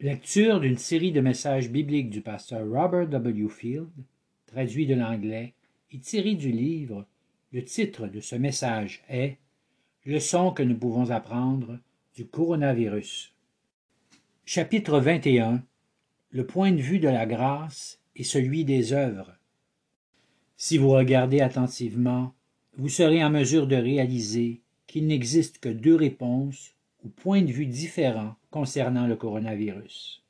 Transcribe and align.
Lecture 0.00 0.60
d'une 0.60 0.78
série 0.78 1.10
de 1.10 1.20
messages 1.20 1.70
bibliques 1.70 2.10
du 2.10 2.20
pasteur 2.20 2.64
Robert 2.64 3.08
W. 3.08 3.48
Field, 3.48 3.90
traduit 4.46 4.86
de 4.86 4.94
l'anglais 4.94 5.54
et 5.90 5.98
tiré 5.98 6.36
du 6.36 6.52
livre. 6.52 7.04
Le 7.52 7.64
titre 7.64 8.06
de 8.06 8.20
ce 8.20 8.36
message 8.36 9.02
est 9.08 9.38
Leçon 10.06 10.52
que 10.52 10.62
nous 10.62 10.76
pouvons 10.76 11.10
apprendre 11.10 11.80
du 12.14 12.24
coronavirus. 12.28 13.34
Chapitre 14.44 15.00
21 15.00 15.64
Le 16.30 16.46
point 16.46 16.70
de 16.70 16.80
vue 16.80 17.00
de 17.00 17.08
la 17.08 17.26
grâce 17.26 17.98
et 18.14 18.22
celui 18.22 18.64
des 18.64 18.92
œuvres. 18.92 19.34
Si 20.56 20.78
vous 20.78 20.90
regardez 20.90 21.40
attentivement, 21.40 22.34
vous 22.76 22.88
serez 22.88 23.24
en 23.24 23.30
mesure 23.30 23.66
de 23.66 23.74
réaliser 23.74 24.60
qu'il 24.86 25.08
n'existe 25.08 25.58
que 25.58 25.68
deux 25.68 25.96
réponses 25.96 26.76
ou 27.08 27.20
points 27.20 27.40
de 27.40 27.50
vue 27.50 27.64
différents 27.64 28.34
concernant 28.50 29.06
le 29.06 29.16
coronavirus. 29.16 30.22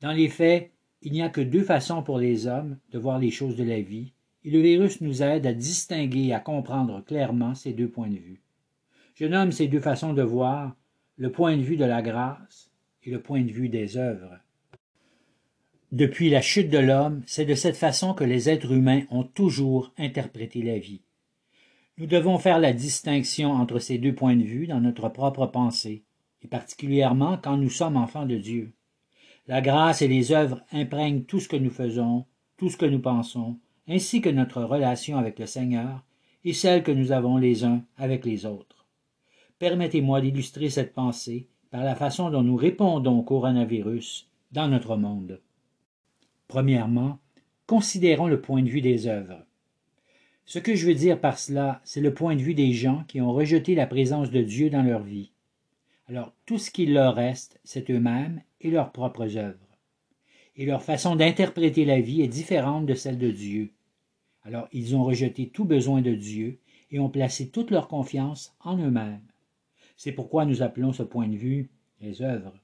Dans 0.00 0.10
les 0.10 0.28
faits, 0.28 0.72
il 1.02 1.12
n'y 1.12 1.22
a 1.22 1.28
que 1.28 1.40
deux 1.40 1.62
façons 1.62 2.02
pour 2.02 2.18
les 2.18 2.48
hommes 2.48 2.78
de 2.90 2.98
voir 2.98 3.20
les 3.20 3.30
choses 3.30 3.54
de 3.54 3.62
la 3.62 3.80
vie, 3.80 4.12
et 4.44 4.50
le 4.50 4.60
virus 4.60 5.00
nous 5.00 5.22
aide 5.22 5.46
à 5.46 5.52
distinguer 5.52 6.26
et 6.26 6.34
à 6.34 6.40
comprendre 6.40 7.04
clairement 7.04 7.54
ces 7.54 7.72
deux 7.72 7.88
points 7.88 8.10
de 8.10 8.18
vue. 8.18 8.42
Je 9.14 9.26
nomme 9.26 9.52
ces 9.52 9.68
deux 9.68 9.80
façons 9.80 10.12
de 10.12 10.22
voir 10.22 10.74
le 11.16 11.30
point 11.30 11.56
de 11.56 11.62
vue 11.62 11.76
de 11.76 11.84
la 11.84 12.02
grâce 12.02 12.72
et 13.04 13.10
le 13.10 13.20
point 13.20 13.42
de 13.42 13.52
vue 13.52 13.68
des 13.68 13.96
œuvres. 13.96 14.40
Depuis 15.92 16.30
la 16.30 16.42
chute 16.42 16.68
de 16.68 16.78
l'homme, 16.78 17.22
c'est 17.26 17.44
de 17.44 17.54
cette 17.54 17.76
façon 17.76 18.12
que 18.12 18.24
les 18.24 18.50
êtres 18.50 18.72
humains 18.72 19.02
ont 19.10 19.22
toujours 19.22 19.92
interprété 19.98 20.62
la 20.62 20.78
vie. 20.78 21.02
Nous 21.98 22.06
devons 22.06 22.36
faire 22.38 22.58
la 22.58 22.74
distinction 22.74 23.52
entre 23.52 23.78
ces 23.78 23.96
deux 23.96 24.14
points 24.14 24.36
de 24.36 24.42
vue 24.42 24.66
dans 24.66 24.80
notre 24.80 25.08
propre 25.08 25.46
pensée, 25.46 26.04
et 26.42 26.46
particulièrement 26.46 27.38
quand 27.38 27.56
nous 27.56 27.70
sommes 27.70 27.96
enfants 27.96 28.26
de 28.26 28.36
Dieu. 28.36 28.74
La 29.46 29.62
grâce 29.62 30.02
et 30.02 30.08
les 30.08 30.30
œuvres 30.30 30.60
imprègnent 30.72 31.22
tout 31.22 31.40
ce 31.40 31.48
que 31.48 31.56
nous 31.56 31.70
faisons, 31.70 32.26
tout 32.58 32.68
ce 32.68 32.76
que 32.76 32.84
nous 32.84 32.98
pensons, 32.98 33.58
ainsi 33.88 34.20
que 34.20 34.28
notre 34.28 34.62
relation 34.62 35.16
avec 35.16 35.38
le 35.38 35.46
Seigneur 35.46 36.04
et 36.44 36.52
celle 36.52 36.82
que 36.82 36.92
nous 36.92 37.12
avons 37.12 37.38
les 37.38 37.64
uns 37.64 37.82
avec 37.96 38.26
les 38.26 38.44
autres. 38.44 38.86
Permettez-moi 39.58 40.20
d'illustrer 40.20 40.68
cette 40.68 40.92
pensée 40.92 41.48
par 41.70 41.82
la 41.82 41.94
façon 41.94 42.28
dont 42.28 42.42
nous 42.42 42.56
répondons 42.56 43.20
au 43.20 43.22
coronavirus 43.22 44.28
dans 44.52 44.68
notre 44.68 44.98
monde. 44.98 45.40
Premièrement, 46.46 47.20
considérons 47.66 48.26
le 48.26 48.42
point 48.42 48.62
de 48.62 48.68
vue 48.68 48.82
des 48.82 49.06
œuvres. 49.06 49.45
Ce 50.48 50.60
que 50.60 50.76
je 50.76 50.86
veux 50.86 50.94
dire 50.94 51.20
par 51.20 51.40
cela, 51.40 51.80
c'est 51.82 52.00
le 52.00 52.14
point 52.14 52.36
de 52.36 52.40
vue 52.40 52.54
des 52.54 52.72
gens 52.72 53.02
qui 53.08 53.20
ont 53.20 53.32
rejeté 53.32 53.74
la 53.74 53.88
présence 53.88 54.30
de 54.30 54.42
Dieu 54.42 54.70
dans 54.70 54.84
leur 54.84 55.02
vie. 55.02 55.32
Alors 56.08 56.32
tout 56.46 56.56
ce 56.56 56.70
qu'il 56.70 56.94
leur 56.94 57.16
reste, 57.16 57.58
c'est 57.64 57.90
eux-mêmes 57.90 58.40
et 58.60 58.70
leurs 58.70 58.92
propres 58.92 59.36
œuvres. 59.36 59.58
Et 60.54 60.64
leur 60.64 60.84
façon 60.84 61.16
d'interpréter 61.16 61.84
la 61.84 62.00
vie 62.00 62.22
est 62.22 62.28
différente 62.28 62.86
de 62.86 62.94
celle 62.94 63.18
de 63.18 63.32
Dieu. 63.32 63.72
Alors 64.44 64.68
ils 64.70 64.94
ont 64.94 65.02
rejeté 65.02 65.48
tout 65.48 65.64
besoin 65.64 66.00
de 66.00 66.14
Dieu 66.14 66.60
et 66.92 67.00
ont 67.00 67.10
placé 67.10 67.48
toute 67.48 67.72
leur 67.72 67.88
confiance 67.88 68.54
en 68.60 68.78
eux-mêmes. 68.78 69.26
C'est 69.96 70.12
pourquoi 70.12 70.44
nous 70.44 70.62
appelons 70.62 70.92
ce 70.92 71.02
point 71.02 71.26
de 71.26 71.36
vue 71.36 71.70
les 72.00 72.22
œuvres. 72.22 72.54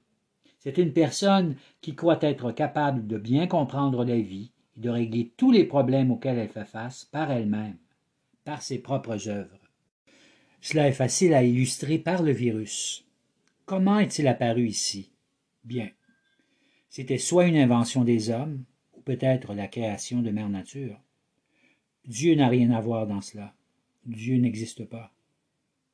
C'est 0.57 0.77
une 0.77 0.93
personne 0.93 1.57
qui 1.81 1.95
croit 1.95 2.19
être 2.21 2.53
capable 2.53 3.07
de 3.07 3.17
bien 3.17 3.45
comprendre 3.45 4.05
la 4.05 4.21
vie 4.21 4.52
et 4.77 4.79
de 4.79 4.89
régler 4.89 5.31
tous 5.37 5.51
les 5.51 5.65
problèmes 5.65 6.11
auxquels 6.11 6.37
elle 6.37 6.49
fait 6.49 6.65
face 6.65 7.05
par 7.05 7.31
elle-même, 7.31 7.77
par 8.43 8.61
ses 8.61 8.79
propres 8.79 9.29
œuvres. 9.29 9.59
Cela 10.61 10.87
est 10.87 10.93
facile 10.93 11.33
à 11.33 11.43
illustrer 11.43 11.97
par 11.97 12.23
le 12.23 12.31
virus. 12.31 13.05
Comment 13.65 13.99
est-il 13.99 14.27
apparu 14.27 14.67
ici? 14.67 15.11
Bien. 15.63 15.89
C'était 16.89 17.17
soit 17.17 17.47
une 17.47 17.57
invention 17.57 18.03
des 18.03 18.29
hommes, 18.29 18.63
ou 18.93 19.01
peut-être 19.01 19.53
la 19.53 19.67
création 19.67 20.21
de 20.21 20.31
Mère 20.31 20.49
Nature. 20.49 20.99
Dieu 22.05 22.35
n'a 22.35 22.47
rien 22.47 22.71
à 22.71 22.81
voir 22.81 23.07
dans 23.07 23.21
cela. 23.21 23.53
Dieu 24.05 24.37
n'existe 24.37 24.85
pas. 24.85 25.11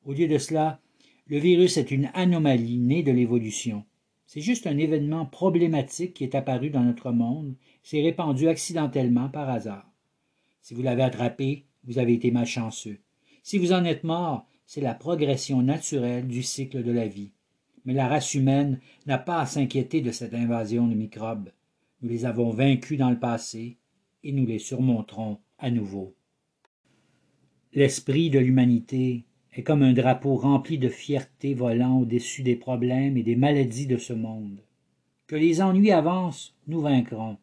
Au 0.04 0.12
lieu 0.12 0.26
de 0.26 0.38
cela, 0.38 0.80
le 1.26 1.38
virus 1.38 1.76
est 1.76 1.90
une 1.90 2.10
anomalie 2.14 2.78
née 2.78 3.02
de 3.02 3.12
l'évolution. 3.12 3.84
C'est 4.32 4.40
juste 4.40 4.68
un 4.68 4.78
événement 4.78 5.26
problématique 5.26 6.14
qui 6.14 6.22
est 6.22 6.36
apparu 6.36 6.70
dans 6.70 6.84
notre 6.84 7.10
monde, 7.10 7.56
s'est 7.82 8.00
répandu 8.00 8.46
accidentellement 8.46 9.28
par 9.28 9.50
hasard. 9.50 9.90
Si 10.62 10.72
vous 10.72 10.82
l'avez 10.82 11.02
attrapé, 11.02 11.66
vous 11.82 11.98
avez 11.98 12.14
été 12.14 12.30
malchanceux. 12.30 13.00
Si 13.42 13.58
vous 13.58 13.72
en 13.72 13.84
êtes 13.84 14.04
mort, 14.04 14.46
c'est 14.66 14.82
la 14.82 14.94
progression 14.94 15.62
naturelle 15.62 16.28
du 16.28 16.44
cycle 16.44 16.84
de 16.84 16.92
la 16.92 17.08
vie. 17.08 17.32
Mais 17.84 17.92
la 17.92 18.06
race 18.06 18.32
humaine 18.34 18.78
n'a 19.04 19.18
pas 19.18 19.40
à 19.40 19.46
s'inquiéter 19.46 20.00
de 20.00 20.12
cette 20.12 20.34
invasion 20.34 20.86
de 20.86 20.94
microbes. 20.94 21.50
Nous 22.00 22.08
les 22.08 22.24
avons 22.24 22.50
vaincus 22.50 23.00
dans 23.00 23.10
le 23.10 23.18
passé 23.18 23.78
et 24.22 24.30
nous 24.30 24.46
les 24.46 24.60
surmonterons 24.60 25.40
à 25.58 25.72
nouveau. 25.72 26.14
L'esprit 27.72 28.30
de 28.30 28.38
l'humanité 28.38 29.24
est 29.52 29.62
comme 29.62 29.82
un 29.82 29.92
drapeau 29.92 30.36
rempli 30.36 30.78
de 30.78 30.88
fierté 30.88 31.54
volant 31.54 31.98
au-dessus 31.98 32.42
des 32.42 32.56
problèmes 32.56 33.16
et 33.16 33.22
des 33.22 33.36
maladies 33.36 33.86
de 33.86 33.96
ce 33.96 34.12
monde. 34.12 34.60
Que 35.26 35.36
les 35.36 35.60
ennuis 35.60 35.90
avancent, 35.90 36.54
nous 36.68 36.80
vaincrons. 36.80 37.36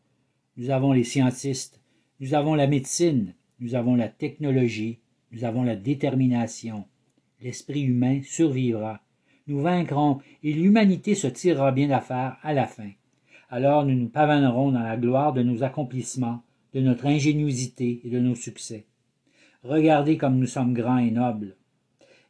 Nous 0.56 0.69
avons 0.69 0.94
les 0.94 1.03
scientistes, 1.03 1.81
nous 2.19 2.34
avons 2.34 2.56
la 2.56 2.67
médecine, 2.67 3.34
nous 3.59 3.75
avons 3.75 3.96
la 3.96 4.07
technologie, 4.07 5.00
nous 5.31 5.44
avons 5.44 5.63
la 5.63 5.75
détermination. 5.75 6.85
L'esprit 7.41 7.81
humain 7.81 8.22
survivra. 8.23 9.01
Nous 9.47 9.62
vaincrons 9.62 10.19
et 10.44 10.53
l'humanité 10.53 11.13
se 11.16 11.28
tirera 11.28 11.72
bien 11.72 11.90
d'affaire 11.90 12.38
à 12.41 12.53
la 12.53 12.67
fin. 12.67 12.90
Alors 13.50 13.85
nous 13.85 13.96
nous 13.96 14.09
pavanerons 14.09 14.72
dans 14.72 14.84
la 14.84 14.97
gloire 14.97 15.34
de 15.34 15.44
nos 15.44 15.63
accomplissements, 15.63 16.41
de 16.73 16.81
notre 16.81 17.06
ingéniosité 17.06 18.01
et 18.03 18.09
de 18.09 18.19
nos 18.19 18.35
succès. 18.35 18.85
Regardez 19.63 20.17
comme 20.17 20.40
nous 20.40 20.47
sommes 20.47 20.73
grands 20.73 20.97
et 20.97 21.12
nobles 21.12 21.56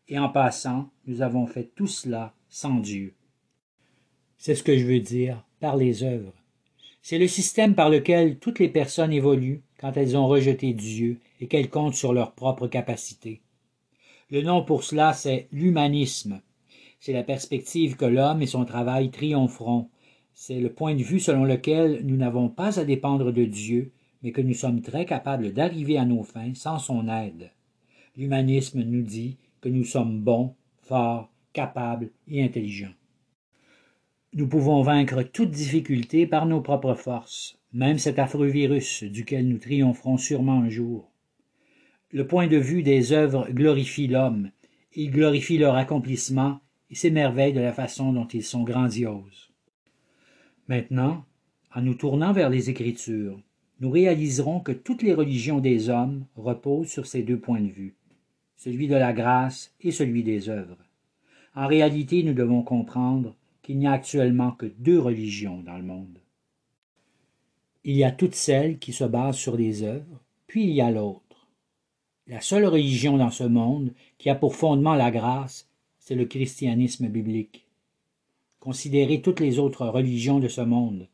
et 0.10 0.20
en 0.20 0.30
passant, 0.30 0.90
nous 1.06 1.22
avons 1.22 1.48
fait 1.48 1.72
tout 1.76 1.88
cela 1.88 2.34
sans 2.50 2.76
Dieu. 2.76 3.14
C'est 4.38 4.56
ce 4.56 4.64
que 4.64 4.78
je 4.78 4.86
veux 4.86 5.00
dire 5.00 5.44
par 5.60 5.76
les 5.76 6.04
œuvres. 6.04 6.34
C'est 7.02 7.18
le 7.18 7.28
système 7.28 7.76
par 7.76 7.90
lequel 7.90 8.38
toutes 8.38 8.60
les 8.60 8.70
personnes 8.70 9.14
évoluent 9.14 9.62
quand 9.80 9.96
elles 9.98 10.18
ont 10.18 10.28
rejeté 10.28 10.74
Dieu 10.74 11.20
et 11.40 11.48
qu'elles 11.48 11.70
comptent 11.70 11.96
sur 11.96 12.14
leurs 12.14 12.34
propres 12.34 12.68
capacités. 12.68 13.42
Le 14.30 14.42
nom 14.42 14.64
pour 14.64 14.84
cela, 14.84 15.14
c'est 15.14 15.48
l'humanisme. 15.52 16.42
C'est 17.00 17.14
la 17.14 17.24
perspective 17.24 17.96
que 17.96 18.06
l'homme 18.06 18.42
et 18.42 18.48
son 18.48 18.66
travail 18.66 19.10
triompheront. 19.10 19.90
C'est 20.34 20.60
le 20.60 20.72
point 20.72 20.96
de 20.96 21.04
vue 21.04 21.20
selon 21.20 21.46
lequel 21.46 22.02
nous 22.04 22.18
n'avons 22.18 22.50
pas 22.50 22.80
à 22.80 22.84
dépendre 22.84 23.32
de 23.32 23.46
Dieu, 23.46 23.92
mais 24.22 24.32
que 24.32 24.42
nous 24.42 24.54
sommes 24.54 24.82
très 24.82 25.06
capables 25.06 25.54
d'arriver 25.54 25.98
à 25.98 26.06
nos 26.06 26.24
fins 26.24 26.54
sans 26.56 26.80
son 26.80 27.08
aide. 27.08 27.52
L'humanisme 28.18 28.82
nous 28.82 29.04
dit 29.04 29.38
que 29.62 29.70
nous 29.70 29.84
sommes 29.84 30.22
bons, 30.22 30.56
forts, 30.82 31.32
capables 31.54 32.12
et 32.28 32.44
intelligents. 32.44 32.94
Nous 34.34 34.48
pouvons 34.48 34.82
vaincre 34.82 35.24
toute 35.24 35.52
difficulté 35.52 36.28
par 36.28 36.46
nos 36.46 36.62
propres 36.62 36.94
forces, 36.94 37.58
même 37.74 37.98
cet 37.98 38.20
affreux 38.20 38.48
virus 38.48 39.04
duquel 39.04 39.48
nous 39.48 39.58
triompherons 39.58 40.18
sûrement 40.18 40.62
un 40.62 40.70
jour. 40.70 41.10
Le 42.12 42.28
point 42.28 42.48
de 42.48 42.58
vue 42.58 42.84
des 42.84 43.12
œuvres 43.12 43.50
glorifie 43.50 44.08
l'homme, 44.08 44.52
il 44.94 45.12
glorifie 45.12 45.58
leur 45.58 45.76
accomplissement 45.76 46.60
et 46.90 46.96
s'émerveille 46.96 47.54
de 47.54 47.60
la 47.60 47.74
façon 47.74 48.14
dont 48.14 48.28
ils 48.28 48.44
sont 48.44 48.64
grandioses. 48.64 49.52
Maintenant, 50.68 51.26
en 51.74 51.82
nous 51.82 51.96
tournant 51.96 52.34
vers 52.34 52.50
les 52.50 52.70
Écritures, 52.70 53.40
nous 53.80 53.90
réaliserons 53.90 54.60
que 54.60 54.72
toutes 54.72 55.04
les 55.04 55.14
religions 55.14 55.60
des 55.60 55.90
hommes 55.90 56.26
reposent 56.36 56.90
sur 56.90 57.06
ces 57.06 57.24
deux 57.24 57.40
points 57.40 57.62
de 57.62 57.70
vue 57.70 57.96
celui 58.58 58.88
de 58.88 58.96
la 58.96 59.14
grâce 59.14 59.72
et 59.82 59.92
celui 59.92 60.24
des 60.24 60.50
œuvres. 60.50 60.78
En 61.56 61.68
réalité, 61.68 62.24
nous 62.24 62.34
devons 62.34 62.64
comprendre 62.64 63.36
qu'il 63.62 63.78
n'y 63.78 63.88
a 63.88 63.92
actuellement 63.92 64.52
que 64.52 64.66
deux 64.66 65.00
religions 65.00 65.62
dans 65.66 65.78
le 65.78 65.84
monde. 65.84 66.20
Il 67.84 67.96
y 67.96 68.04
a 68.04 68.12
toutes 68.12 68.36
celles 68.36 68.80
qui 68.80 68.92
se 68.92 69.04
basent 69.04 69.38
sur 69.38 69.56
les 69.56 69.84
œuvres, 69.84 70.22
puis 70.48 70.64
il 70.64 70.72
y 70.72 70.82
a 70.82 70.92
l'autre. 70.92 71.48
La 72.28 72.42
seule 72.42 72.66
religion 72.66 73.18
dans 73.18 73.32
ce 73.32 73.46
monde 73.46 73.94
qui 74.18 74.30
a 74.30 74.36
pour 74.36 74.56
fondement 74.56 74.96
la 74.96 75.12
grâce, 75.12 75.70
c'est 76.00 76.16
le 76.16 76.26
christianisme 76.26 77.08
biblique. 77.08 77.66
Considérez 78.60 79.22
toutes 79.22 79.40
les 79.40 79.60
autres 79.60 79.88
religions 79.88 80.40
de 80.40 80.48
ce 80.48 80.62
monde. 80.62 81.08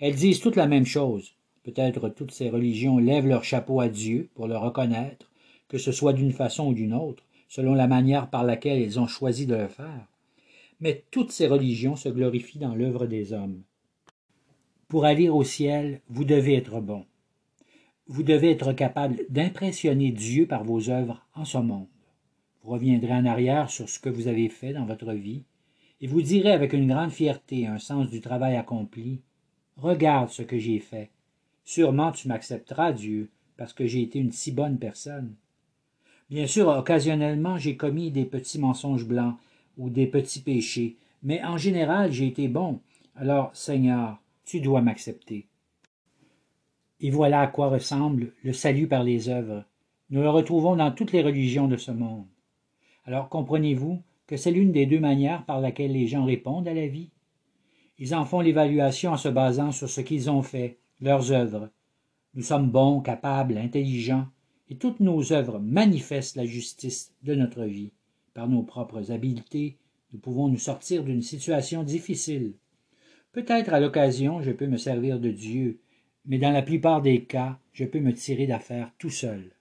Elles 0.00 0.14
disent 0.14 0.40
toutes 0.40 0.56
la 0.56 0.66
même 0.66 0.86
chose. 0.86 1.34
Peut-être 1.64 2.08
toutes 2.08 2.30
ces 2.30 2.48
religions 2.48 2.98
lèvent 2.98 3.26
leur 3.26 3.44
chapeau 3.44 3.80
à 3.80 3.88
Dieu 3.88 4.30
pour 4.34 4.46
le 4.46 4.56
reconnaître, 4.56 5.27
que 5.68 5.78
ce 5.78 5.92
soit 5.92 6.12
d'une 6.12 6.32
façon 6.32 6.68
ou 6.68 6.74
d'une 6.74 6.94
autre, 6.94 7.24
selon 7.48 7.74
la 7.74 7.86
manière 7.86 8.30
par 8.30 8.44
laquelle 8.44 8.80
ils 8.80 8.98
ont 8.98 9.06
choisi 9.06 9.46
de 9.46 9.54
le 9.54 9.68
faire. 9.68 10.06
Mais 10.80 11.04
toutes 11.10 11.32
ces 11.32 11.46
religions 11.46 11.96
se 11.96 12.08
glorifient 12.08 12.58
dans 12.58 12.74
l'œuvre 12.74 13.06
des 13.06 13.32
hommes. 13.32 13.62
Pour 14.88 15.04
aller 15.04 15.28
au 15.28 15.42
ciel, 15.42 16.00
vous 16.08 16.24
devez 16.24 16.54
être 16.54 16.80
bon. 16.80 17.04
Vous 18.06 18.22
devez 18.22 18.50
être 18.50 18.72
capable 18.72 19.18
d'impressionner 19.28 20.12
Dieu 20.12 20.46
par 20.46 20.64
vos 20.64 20.88
œuvres 20.88 21.26
en 21.34 21.44
ce 21.44 21.58
monde. 21.58 21.88
Vous 22.62 22.70
reviendrez 22.70 23.12
en 23.12 23.26
arrière 23.26 23.70
sur 23.70 23.88
ce 23.88 23.98
que 23.98 24.08
vous 24.08 24.28
avez 24.28 24.48
fait 24.48 24.72
dans 24.72 24.86
votre 24.86 25.12
vie, 25.12 25.44
et 26.00 26.06
vous 26.06 26.22
direz 26.22 26.52
avec 26.52 26.72
une 26.72 26.88
grande 26.88 27.10
fierté, 27.10 27.66
un 27.66 27.78
sens 27.78 28.08
du 28.08 28.20
travail 28.20 28.56
accompli, 28.56 29.20
Regarde 29.78 30.30
ce 30.30 30.42
que 30.42 30.58
j'ai 30.58 30.80
fait. 30.80 31.10
Sûrement 31.64 32.10
tu 32.10 32.26
m'accepteras, 32.26 32.92
Dieu, 32.92 33.30
parce 33.56 33.72
que 33.72 33.86
j'ai 33.86 34.02
été 34.02 34.18
une 34.18 34.32
si 34.32 34.50
bonne 34.50 34.76
personne. 34.76 35.36
Bien 36.30 36.46
sûr, 36.46 36.68
occasionnellement, 36.68 37.56
j'ai 37.56 37.76
commis 37.76 38.10
des 38.10 38.24
petits 38.24 38.58
mensonges 38.58 39.06
blancs 39.06 39.36
ou 39.78 39.88
des 39.88 40.06
petits 40.06 40.40
péchés, 40.40 40.96
mais 41.22 41.42
en 41.42 41.56
général, 41.56 42.12
j'ai 42.12 42.26
été 42.26 42.48
bon. 42.48 42.80
Alors, 43.16 43.50
Seigneur, 43.54 44.18
tu 44.44 44.60
dois 44.60 44.82
m'accepter. 44.82 45.46
Et 47.00 47.10
voilà 47.10 47.40
à 47.40 47.46
quoi 47.46 47.68
ressemble 47.68 48.32
le 48.42 48.52
salut 48.52 48.88
par 48.88 49.04
les 49.04 49.28
œuvres. 49.28 49.64
Nous 50.10 50.20
le 50.20 50.30
retrouvons 50.30 50.76
dans 50.76 50.90
toutes 50.90 51.12
les 51.12 51.22
religions 51.22 51.68
de 51.68 51.76
ce 51.76 51.92
monde. 51.92 52.26
Alors 53.04 53.28
comprenez-vous 53.28 54.02
que 54.26 54.36
c'est 54.36 54.50
l'une 54.50 54.72
des 54.72 54.86
deux 54.86 55.00
manières 55.00 55.44
par 55.44 55.60
laquelle 55.60 55.92
les 55.92 56.08
gens 56.08 56.24
répondent 56.24 56.68
à 56.68 56.74
la 56.74 56.88
vie? 56.88 57.10
Ils 57.98 58.14
en 58.14 58.24
font 58.24 58.40
l'évaluation 58.40 59.12
en 59.12 59.16
se 59.16 59.28
basant 59.28 59.72
sur 59.72 59.88
ce 59.88 60.00
qu'ils 60.00 60.30
ont 60.30 60.42
fait, 60.42 60.78
leurs 61.00 61.32
œuvres. 61.32 61.70
Nous 62.34 62.42
sommes 62.42 62.70
bons, 62.70 63.00
capables, 63.00 63.56
intelligents, 63.58 64.26
et 64.70 64.76
toutes 64.76 65.00
nos 65.00 65.32
œuvres 65.32 65.58
manifestent 65.58 66.36
la 66.36 66.46
justice 66.46 67.12
de 67.22 67.34
notre 67.34 67.64
vie. 67.64 67.92
Par 68.34 68.48
nos 68.48 68.62
propres 68.62 69.10
habiletés, 69.10 69.76
nous 70.12 70.18
pouvons 70.18 70.48
nous 70.48 70.58
sortir 70.58 71.04
d'une 71.04 71.22
situation 71.22 71.82
difficile. 71.82 72.54
Peut-être 73.32 73.72
à 73.72 73.80
l'occasion 73.80 74.42
je 74.42 74.52
peux 74.52 74.66
me 74.66 74.76
servir 74.76 75.20
de 75.20 75.30
Dieu, 75.30 75.80
mais 76.26 76.38
dans 76.38 76.50
la 76.50 76.62
plupart 76.62 77.02
des 77.02 77.24
cas, 77.24 77.58
je 77.72 77.84
peux 77.84 78.00
me 78.00 78.12
tirer 78.12 78.46
d'affaire 78.46 78.92
tout 78.98 79.10
seul. 79.10 79.52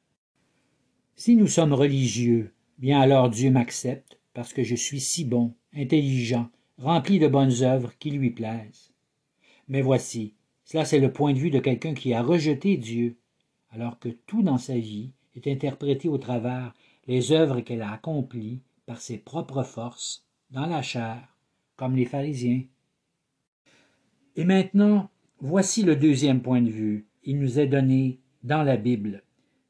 Si 1.16 1.36
nous 1.36 1.48
sommes 1.48 1.74
religieux, 1.74 2.52
bien 2.78 3.00
alors 3.00 3.30
Dieu 3.30 3.50
m'accepte, 3.50 4.20
parce 4.34 4.54
que 4.54 4.64
je 4.64 4.76
suis 4.76 5.00
si 5.00 5.26
bon, 5.26 5.54
intelligent, 5.74 6.50
rempli 6.78 7.20
de 7.20 7.28
bonnes 7.28 7.64
œuvres 7.64 7.94
qui 7.98 8.12
lui 8.12 8.30
plaisent. 8.30 8.94
Mais 9.68 9.82
voici, 9.82 10.36
cela 10.64 10.86
c'est 10.86 11.00
le 11.00 11.12
point 11.12 11.34
de 11.34 11.40
vue 11.40 11.50
de 11.50 11.60
quelqu'un 11.60 11.94
qui 11.94 12.14
a 12.14 12.22
rejeté 12.22 12.78
Dieu, 12.78 13.18
alors 13.78 14.00
que 14.00 14.10
tout 14.10 14.42
dans 14.42 14.58
sa 14.58 14.76
vie 14.76 15.12
est 15.36 15.46
interprété 15.46 16.10
au 16.10 16.18
travers 16.18 16.74
les 17.08 17.32
œuvres 17.32 17.62
qu'elle 17.62 17.84
a 17.84 17.92
accomplies 17.92 18.62
par 18.88 19.00
ses 19.00 19.20
propres 19.20 19.62
forces, 19.62 20.26
dans 20.50 20.66
la 20.66 20.82
chair, 20.82 21.36
comme 21.76 21.96
les 21.96 22.06
pharisiens. 22.06 22.64
Et 24.36 24.46
maintenant, 24.46 25.12
voici 25.40 25.84
le 25.84 25.96
deuxième 25.96 26.42
point 26.42 26.62
de 26.62 26.72
vue. 26.72 27.06
Il 27.24 27.38
nous 27.38 27.60
est 27.60 27.68
donné 27.68 28.20
dans 28.44 28.64
la 28.64 28.78
Bible. 28.78 29.22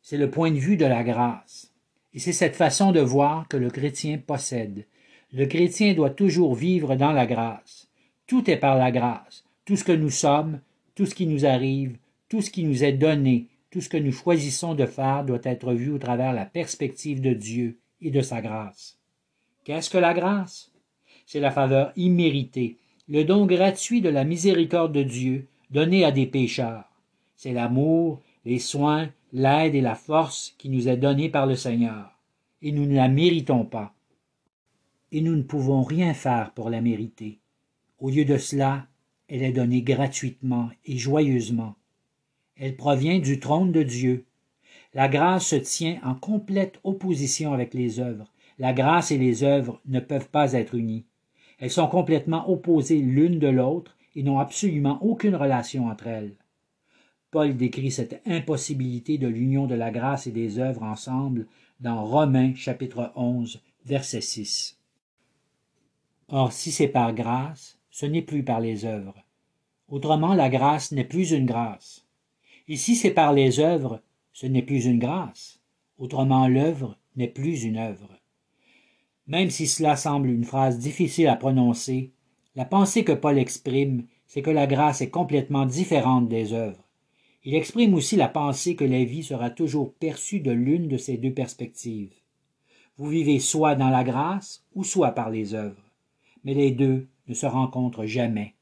C'est 0.02 0.18
le 0.18 0.32
point 0.32 0.52
de 0.52 0.58
vue 0.58 0.78
de 0.78 0.86
la 0.86 1.04
grâce. 1.04 1.74
Et 2.14 2.20
c'est 2.20 2.32
cette 2.32 2.56
façon 2.56 2.94
de 2.94 3.02
voir 3.02 3.48
que 3.50 3.58
le 3.58 3.70
chrétien 3.70 4.20
possède. 4.20 4.86
Le 5.34 5.48
chrétien 5.48 5.94
doit 5.94 6.12
toujours 6.12 6.56
vivre 6.56 6.96
dans 6.96 7.12
la 7.12 7.26
grâce. 7.26 7.90
Tout 8.26 8.50
est 8.50 8.58
par 8.58 8.78
la 8.78 8.92
grâce. 8.92 9.44
Tout 9.66 9.76
ce 9.76 9.84
que 9.84 9.92
nous 9.92 10.12
sommes, 10.12 10.62
tout 10.96 11.06
ce 11.06 11.16
qui 11.16 11.28
nous 11.28 11.46
arrive, 11.46 11.98
tout 12.30 12.42
ce 12.42 12.50
qui 12.50 12.64
nous 12.64 12.86
est 12.86 12.94
donné, 12.94 13.50
tout 13.70 13.82
ce 13.82 13.90
que 13.90 13.98
nous 13.98 14.12
choisissons 14.12 14.76
de 14.76 14.86
faire 14.86 15.26
doit 15.26 15.40
être 15.44 15.74
vu 15.74 15.92
au 15.92 15.98
travers 15.98 16.34
la 16.34 16.46
perspective 16.46 17.22
de 17.22 17.34
Dieu 17.34 17.80
et 18.02 18.12
de 18.12 18.22
sa 18.22 18.42
grâce. 18.42 18.98
Qu'est-ce 19.64 19.90
que 19.90 19.98
la 19.98 20.14
grâce? 20.14 20.72
C'est 21.26 21.40
la 21.40 21.52
faveur 21.52 21.92
imméritée, 21.96 22.78
le 23.10 23.24
don 23.24 23.46
gratuit 23.46 24.02
de 24.02 24.10
la 24.10 24.24
miséricorde 24.24 24.94
de 24.94 25.04
Dieu 25.04 25.48
donné 25.72 26.06
à 26.06 26.12
des 26.12 26.26
pécheurs. 26.26 26.86
C'est 27.36 27.52
l'amour, 27.52 28.22
les 28.46 28.60
soins, 28.60 29.10
l'aide 29.34 29.76
et 29.76 29.82
la 29.82 29.96
force 29.96 30.56
qui 30.58 30.70
nous 30.70 30.88
est 30.88 30.98
donnée 30.98 31.30
par 31.30 31.46
le 31.46 31.56
Seigneur, 31.56 32.18
et 32.62 32.72
nous 32.72 32.86
ne 32.86 32.96
la 32.96 33.10
méritons 33.10 33.66
pas. 33.66 33.94
Et 35.12 35.22
nous 35.22 35.36
ne 35.36 35.44
pouvons 35.44 35.84
rien 35.84 36.14
faire 36.14 36.52
pour 36.54 36.70
la 36.70 36.82
mériter. 36.82 37.40
Au 38.00 38.10
lieu 38.10 38.26
de 38.26 38.38
cela, 38.38 38.88
elle 39.28 39.44
est 39.44 39.52
donnée 39.52 39.82
gratuitement 39.82 40.70
et 40.86 40.98
joyeusement. 40.98 41.76
Elle 42.60 42.76
provient 42.76 43.20
du 43.20 43.40
trône 43.40 43.72
de 43.72 43.84
Dieu. 43.84 44.26
La 44.94 45.08
grâce 45.08 45.48
se 45.48 45.56
tient 45.56 46.00
en 46.04 46.16
complète 46.16 46.80
opposition 46.84 47.54
avec 47.54 47.74
les 47.74 48.00
œuvres. 48.00 48.32
La 48.58 48.74
grâce 48.74 49.12
et 49.12 49.18
les 49.18 49.44
œuvres 49.44 49.80
ne 49.86 50.00
peuvent 50.00 50.30
pas 50.30 50.54
être 50.54 50.74
unies. 50.74 51.06
Elles 51.60 51.72
sont 51.72 51.88
complètement 51.88 52.50
opposées 52.50 53.00
l'une 53.00 53.38
de 53.38 53.48
l'autre 53.48 53.96
et 54.16 54.24
n'ont 54.24 54.40
absolument 54.40 54.98
aucune 55.04 55.36
relation 55.36 55.88
entre 55.88 56.08
elles. 56.08 56.36
Paul 57.30 57.56
décrit 57.56 57.92
cette 57.92 58.22
impossibilité 58.26 59.18
de 59.20 59.28
l'union 59.28 59.68
de 59.68 59.76
la 59.76 59.92
grâce 59.92 60.26
et 60.26 60.32
des 60.32 60.58
œuvres 60.58 60.84
ensemble 60.84 61.46
dans 61.80 62.04
Romains 62.04 62.56
chapitre 62.56 63.12
11, 63.16 63.62
verset 63.86 64.22
6. 64.22 64.80
Or, 66.30 66.52
si 66.52 66.72
c'est 66.72 66.88
par 66.88 67.14
grâce, 67.14 67.78
ce 67.92 68.06
n'est 68.06 68.24
plus 68.24 68.44
par 68.44 68.60
les 68.60 68.86
œuvres. 68.86 69.16
Autrement, 69.90 70.34
la 70.34 70.50
grâce 70.50 70.92
n'est 70.92 71.04
plus 71.04 71.32
une 71.32 71.46
grâce. 71.46 72.07
Et 72.68 72.76
si 72.76 72.96
c'est 72.96 73.12
par 73.12 73.34
les 73.34 73.60
œuvres, 73.60 74.02
ce 74.34 74.46
n'est 74.46 74.62
plus 74.62 74.86
une 74.86 75.00
grâce. 75.00 75.60
Autrement, 75.98 76.48
l'œuvre 76.48 76.98
n'est 77.16 77.28
plus 77.28 77.64
une 77.64 77.78
œuvre. 77.78 78.10
Même 79.26 79.50
si 79.50 79.68
cela 79.68 79.96
semble 79.96 80.30
une 80.30 80.44
phrase 80.44 80.78
difficile 80.78 81.28
à 81.28 81.36
prononcer, 81.36 82.12
la 82.56 82.66
pensée 82.66 83.04
que 83.04 83.14
Paul 83.14 83.38
exprime, 83.38 84.06
c'est 84.26 84.42
que 84.42 84.50
la 84.50 84.68
grâce 84.68 85.02
est 85.02 85.10
complètement 85.10 85.66
différente 85.66 86.28
des 86.28 86.54
œuvres. 86.54 86.84
Il 87.44 87.56
exprime 87.56 87.94
aussi 87.94 88.16
la 88.16 88.28
pensée 88.28 88.76
que 88.76 88.84
la 88.84 89.04
vie 89.04 89.24
sera 89.24 89.50
toujours 89.50 89.94
perçue 89.94 90.42
de 90.42 90.52
l'une 90.52 90.88
de 90.88 90.98
ces 90.98 91.18
deux 91.18 91.34
perspectives. 91.34 92.14
Vous 92.98 93.08
vivez 93.08 93.40
soit 93.40 93.76
dans 93.76 93.90
la 93.90 94.04
grâce 94.04 94.66
ou 94.76 94.84
soit 94.84 95.12
par 95.12 95.30
les 95.30 95.54
œuvres, 95.54 95.84
mais 96.44 96.54
les 96.54 96.72
deux 96.72 97.08
ne 97.28 97.34
se 97.34 97.46
rencontrent 97.46 98.06
jamais. 98.06 98.56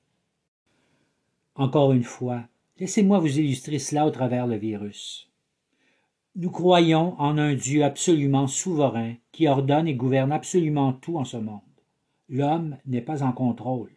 Encore 1.55 1.93
une 1.93 2.03
fois, 2.03 2.43
laissez-moi 2.77 3.19
vous 3.19 3.39
illustrer 3.39 3.79
cela 3.79 4.05
au 4.05 4.11
travers 4.11 4.47
le 4.47 4.57
virus. 4.57 5.29
Nous 6.35 6.51
croyons 6.51 7.15
en 7.19 7.37
un 7.37 7.53
Dieu 7.53 7.85
absolument 7.85 8.47
souverain 8.47 9.13
qui 9.31 9.47
ordonne 9.47 9.87
et 9.87 9.95
gouverne 9.95 10.33
absolument 10.33 10.91
tout 10.91 11.17
en 11.17 11.23
ce 11.23 11.37
monde. 11.37 11.61
L'homme 12.27 12.77
n'est 12.85 13.01
pas 13.01 13.23
en 13.23 13.31
contrôle. 13.31 13.91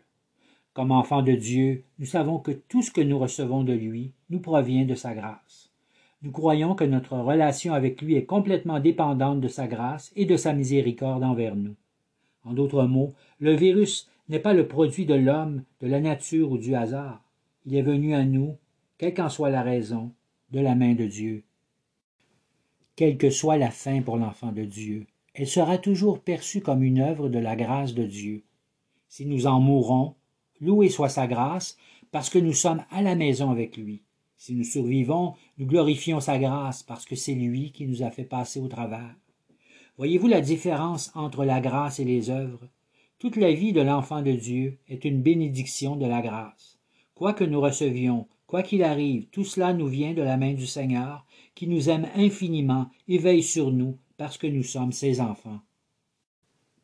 Comme 0.75 0.93
enfants 0.93 1.23
de 1.23 1.33
Dieu, 1.33 1.83
nous 1.99 2.07
savons 2.07 2.39
que 2.39 2.53
tout 2.53 2.83
ce 2.83 2.93
que 2.93 3.01
nous 3.01 3.19
recevons 3.19 3.65
de 3.65 3.73
lui 3.73 4.13
nous 4.31 4.39
provient 4.39 4.85
de 4.85 4.95
sa 4.95 5.13
grâce. 5.13 5.71
Nous 6.23 6.31
croyons 6.31 6.77
que 6.77 6.85
notre 6.85 7.17
relation 7.17 7.75
avec 7.75 8.01
lui 8.01 8.15
est 8.15 8.27
complètement 8.27 8.79
dépendante 8.79 9.41
de 9.41 9.49
sa 9.49 9.67
grâce 9.67 10.13
et 10.15 10.25
de 10.25 10.37
sa 10.37 10.53
miséricorde 10.53 11.25
envers 11.25 11.57
nous. 11.57 11.75
En 12.45 12.53
d'autres 12.53 12.85
mots, 12.85 13.15
le 13.41 13.57
virus 13.57 14.09
n'est 14.29 14.39
pas 14.39 14.53
le 14.53 14.69
produit 14.69 15.07
de 15.07 15.15
l'homme, 15.15 15.65
de 15.81 15.89
la 15.89 16.01
nature 16.01 16.53
ou 16.53 16.59
du 16.59 16.77
hasard. 16.77 17.21
Il 17.67 17.75
est 17.75 17.83
venu 17.83 18.15
à 18.15 18.25
nous, 18.25 18.57
quelle 18.99 19.15
qu'en 19.15 19.29
soit 19.29 19.51
la 19.51 19.63
raison, 19.63 20.13
de 20.51 20.61
la 20.61 20.75
main 20.75 20.95
de 20.95 21.07
Dieu. 21.07 21.45
Quelle 22.97 23.17
que 23.17 23.31
soit 23.31 23.57
la 23.57 23.71
fin 23.71 24.03
pour 24.03 24.17
l'enfant 24.17 24.51
de 24.51 24.65
Dieu, 24.65 25.07
elle 25.35 25.47
sera 25.47 25.79
toujours 25.79 26.21
perçue 26.21 26.61
comme 26.61 26.83
une 26.83 26.99
œuvre 26.99 27.29
de 27.29 27.39
la 27.39 27.55
grâce 27.55 27.95
de 27.95 28.05
Dieu. 28.05 28.43
Si 29.09 29.25
nous 29.25 29.47
en 29.47 29.61
mourons, 29.61 30.17
Loué 30.61 30.89
soit 30.89 31.09
sa 31.09 31.29
grâce, 31.29 31.77
parce 32.11 32.31
que 32.31 32.39
nous 32.41 32.53
sommes 32.53 32.85
à 32.91 33.01
la 33.01 33.15
maison 33.15 33.51
avec 33.51 33.77
lui. 33.77 34.03
Si 34.37 34.55
nous 34.55 34.65
survivons, 34.65 35.35
nous 35.59 35.67
glorifions 35.67 36.19
sa 36.19 36.39
grâce, 36.39 36.83
parce 36.83 37.05
que 37.05 37.15
c'est 37.15 37.35
lui 37.35 37.71
qui 37.71 37.87
nous 37.87 38.03
a 38.03 38.11
fait 38.11 38.25
passer 38.25 38.59
au 38.59 38.67
travers. 38.67 39.15
Voyez-vous 39.97 40.27
la 40.27 40.41
différence 40.41 41.13
entre 41.15 41.45
la 41.45 41.61
grâce 41.61 42.01
et 42.01 42.05
les 42.05 42.31
œuvres? 42.31 42.67
Toute 43.21 43.37
la 43.37 43.53
vie 43.53 43.73
de 43.73 43.81
l'enfant 43.81 44.23
de 44.23 44.33
Dieu 44.33 44.79
est 44.89 45.05
une 45.05 45.23
bénédiction 45.23 45.95
de 45.95 46.07
la 46.07 46.21
grâce. 46.21 46.79
Quoi 47.15 47.33
que 47.33 47.45
nous 47.45 47.61
recevions, 47.61 48.27
quoi 48.49 48.65
qu'il 48.65 48.83
arrive, 48.83 49.29
tout 49.29 49.45
cela 49.45 49.73
nous 49.73 49.87
vient 49.87 50.15
de 50.15 50.23
la 50.23 50.37
main 50.37 50.55
du 50.55 50.67
Seigneur, 50.67 51.25
qui 51.55 51.69
nous 51.69 51.89
aime 51.89 52.09
infiniment 52.17 52.91
et 53.07 53.19
veille 53.19 53.45
sur 53.45 53.71
nous, 53.71 53.97
parce 54.17 54.37
que 54.39 54.49
nous 54.49 54.65
sommes 54.65 54.91
ses 54.91 55.21
enfants. 55.21 55.61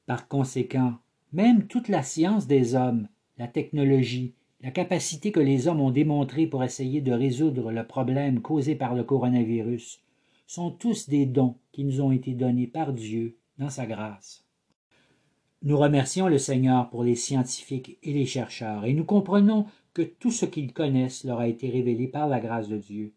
Par 0.06 0.28
conséquent, 0.28 0.94
même 1.32 1.66
toute 1.66 1.88
la 1.88 2.04
science 2.04 2.46
des 2.46 2.76
hommes 2.76 3.08
la 3.38 3.48
technologie, 3.48 4.34
la 4.60 4.70
capacité 4.70 5.32
que 5.32 5.40
les 5.40 5.66
hommes 5.66 5.80
ont 5.80 5.90
démontrée 5.90 6.46
pour 6.46 6.62
essayer 6.62 7.00
de 7.00 7.12
résoudre 7.12 7.72
le 7.72 7.86
problème 7.86 8.40
causé 8.40 8.74
par 8.74 8.94
le 8.94 9.04
coronavirus, 9.04 10.00
sont 10.46 10.70
tous 10.70 11.08
des 11.08 11.26
dons 11.26 11.56
qui 11.72 11.84
nous 11.84 12.00
ont 12.00 12.12
été 12.12 12.34
donnés 12.34 12.66
par 12.66 12.92
Dieu 12.92 13.36
dans 13.58 13.70
sa 13.70 13.86
grâce. 13.86 14.44
Nous 15.62 15.78
remercions 15.78 16.28
le 16.28 16.38
Seigneur 16.38 16.90
pour 16.90 17.04
les 17.04 17.16
scientifiques 17.16 17.98
et 18.02 18.12
les 18.12 18.26
chercheurs, 18.26 18.84
et 18.84 18.92
nous 18.92 19.04
comprenons 19.04 19.66
que 19.94 20.02
tout 20.02 20.32
ce 20.32 20.44
qu'ils 20.44 20.72
connaissent 20.72 21.24
leur 21.24 21.38
a 21.38 21.48
été 21.48 21.70
révélé 21.70 22.08
par 22.08 22.28
la 22.28 22.40
grâce 22.40 22.68
de 22.68 22.76
Dieu. 22.76 23.12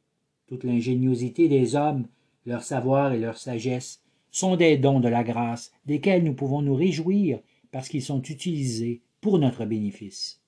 Toute 0.48 0.64
l'ingéniosité 0.64 1.50
des 1.50 1.76
hommes, 1.76 2.08
leur 2.46 2.64
savoir 2.64 3.12
et 3.12 3.20
leur 3.20 3.38
sagesse 3.38 4.02
sont 4.32 4.56
des 4.56 4.78
dons 4.78 5.00
de 5.00 5.10
la 5.10 5.24
grâce, 5.24 5.72
desquels 5.86 6.24
nous 6.24 6.36
pouvons 6.36 6.62
nous 6.62 6.76
réjouir 6.76 7.40
parce 7.72 7.90
qu'ils 7.90 8.04
sont 8.04 8.22
utilisés 8.22 9.02
pour 9.20 9.40
notre 9.40 9.66
bénéfice. 9.66 10.40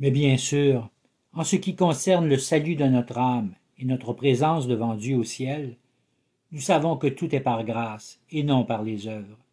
Mais 0.00 0.10
bien 0.10 0.36
sûr, 0.36 0.90
en 1.32 1.44
ce 1.44 1.56
qui 1.56 1.76
concerne 1.76 2.28
le 2.28 2.36
salut 2.36 2.74
de 2.74 2.84
notre 2.84 3.18
âme 3.18 3.54
et 3.78 3.84
notre 3.84 4.12
présence 4.12 4.66
devant 4.66 4.94
Dieu 4.94 5.16
au 5.16 5.24
ciel, 5.24 5.76
nous 6.50 6.60
savons 6.60 6.96
que 6.96 7.06
tout 7.06 7.34
est 7.34 7.40
par 7.40 7.64
grâce 7.64 8.20
et 8.30 8.42
non 8.42 8.64
par 8.64 8.82
les 8.82 9.06
œuvres. 9.06 9.43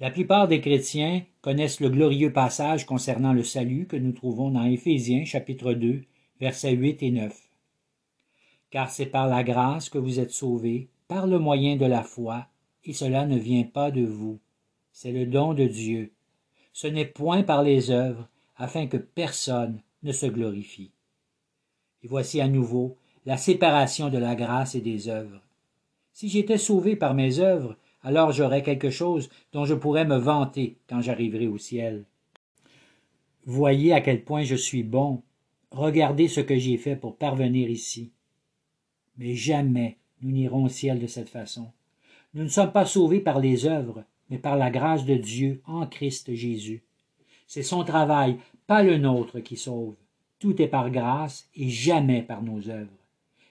La 0.00 0.10
plupart 0.10 0.48
des 0.48 0.62
chrétiens 0.62 1.22
connaissent 1.42 1.80
le 1.80 1.90
glorieux 1.90 2.32
passage 2.32 2.86
concernant 2.86 3.34
le 3.34 3.42
salut 3.42 3.86
que 3.86 3.96
nous 3.96 4.12
trouvons 4.12 4.50
dans 4.50 4.64
Éphésiens 4.64 5.26
chapitre 5.26 5.74
2, 5.74 6.00
versets 6.40 6.72
8 6.72 7.02
et 7.02 7.10
9. 7.10 7.50
Car 8.70 8.88
c'est 8.88 9.04
par 9.04 9.28
la 9.28 9.44
grâce 9.44 9.90
que 9.90 9.98
vous 9.98 10.18
êtes 10.18 10.30
sauvés, 10.30 10.88
par 11.06 11.26
le 11.26 11.38
moyen 11.38 11.76
de 11.76 11.84
la 11.84 12.02
foi, 12.02 12.46
et 12.84 12.94
cela 12.94 13.26
ne 13.26 13.36
vient 13.36 13.64
pas 13.64 13.90
de 13.90 14.02
vous. 14.02 14.38
C'est 14.90 15.12
le 15.12 15.26
don 15.26 15.52
de 15.52 15.66
Dieu. 15.66 16.12
Ce 16.72 16.86
n'est 16.86 17.04
point 17.04 17.42
par 17.42 17.62
les 17.62 17.90
œuvres, 17.90 18.26
afin 18.56 18.86
que 18.86 18.96
personne 18.96 19.82
ne 20.02 20.12
se 20.12 20.24
glorifie. 20.24 20.92
Et 22.02 22.08
voici 22.08 22.40
à 22.40 22.48
nouveau 22.48 22.96
la 23.26 23.36
séparation 23.36 24.08
de 24.08 24.16
la 24.16 24.34
grâce 24.34 24.74
et 24.74 24.80
des 24.80 25.08
œuvres. 25.08 25.42
Si 26.14 26.30
j'étais 26.30 26.56
sauvé 26.56 26.96
par 26.96 27.12
mes 27.12 27.38
œuvres, 27.38 27.76
alors 28.02 28.32
j'aurais 28.32 28.62
quelque 28.62 28.90
chose 28.90 29.28
dont 29.52 29.64
je 29.64 29.74
pourrais 29.74 30.04
me 30.04 30.16
vanter 30.16 30.76
quand 30.88 31.00
j'arriverai 31.00 31.46
au 31.46 31.58
ciel. 31.58 32.04
Voyez 33.44 33.92
à 33.92 34.00
quel 34.00 34.24
point 34.24 34.42
je 34.42 34.54
suis 34.54 34.82
bon. 34.82 35.22
Regardez 35.70 36.28
ce 36.28 36.40
que 36.40 36.58
j'ai 36.58 36.76
fait 36.76 36.96
pour 36.96 37.16
parvenir 37.16 37.68
ici. 37.68 38.10
Mais 39.18 39.34
jamais 39.34 39.98
nous 40.22 40.30
n'irons 40.30 40.64
au 40.64 40.68
ciel 40.68 40.98
de 40.98 41.06
cette 41.06 41.28
façon. 41.28 41.70
Nous 42.34 42.44
ne 42.44 42.48
sommes 42.48 42.72
pas 42.72 42.86
sauvés 42.86 43.20
par 43.20 43.40
les 43.40 43.66
œuvres, 43.66 44.04
mais 44.28 44.38
par 44.38 44.56
la 44.56 44.70
grâce 44.70 45.04
de 45.04 45.16
Dieu 45.16 45.60
en 45.66 45.86
Christ 45.86 46.34
Jésus. 46.34 46.82
C'est 47.46 47.62
son 47.62 47.82
travail, 47.82 48.38
pas 48.66 48.82
le 48.82 48.96
nôtre, 48.96 49.40
qui 49.40 49.56
sauve. 49.56 49.96
Tout 50.38 50.62
est 50.62 50.68
par 50.68 50.90
grâce 50.90 51.48
et 51.56 51.68
jamais 51.68 52.22
par 52.22 52.42
nos 52.42 52.68
œuvres. 52.68 52.90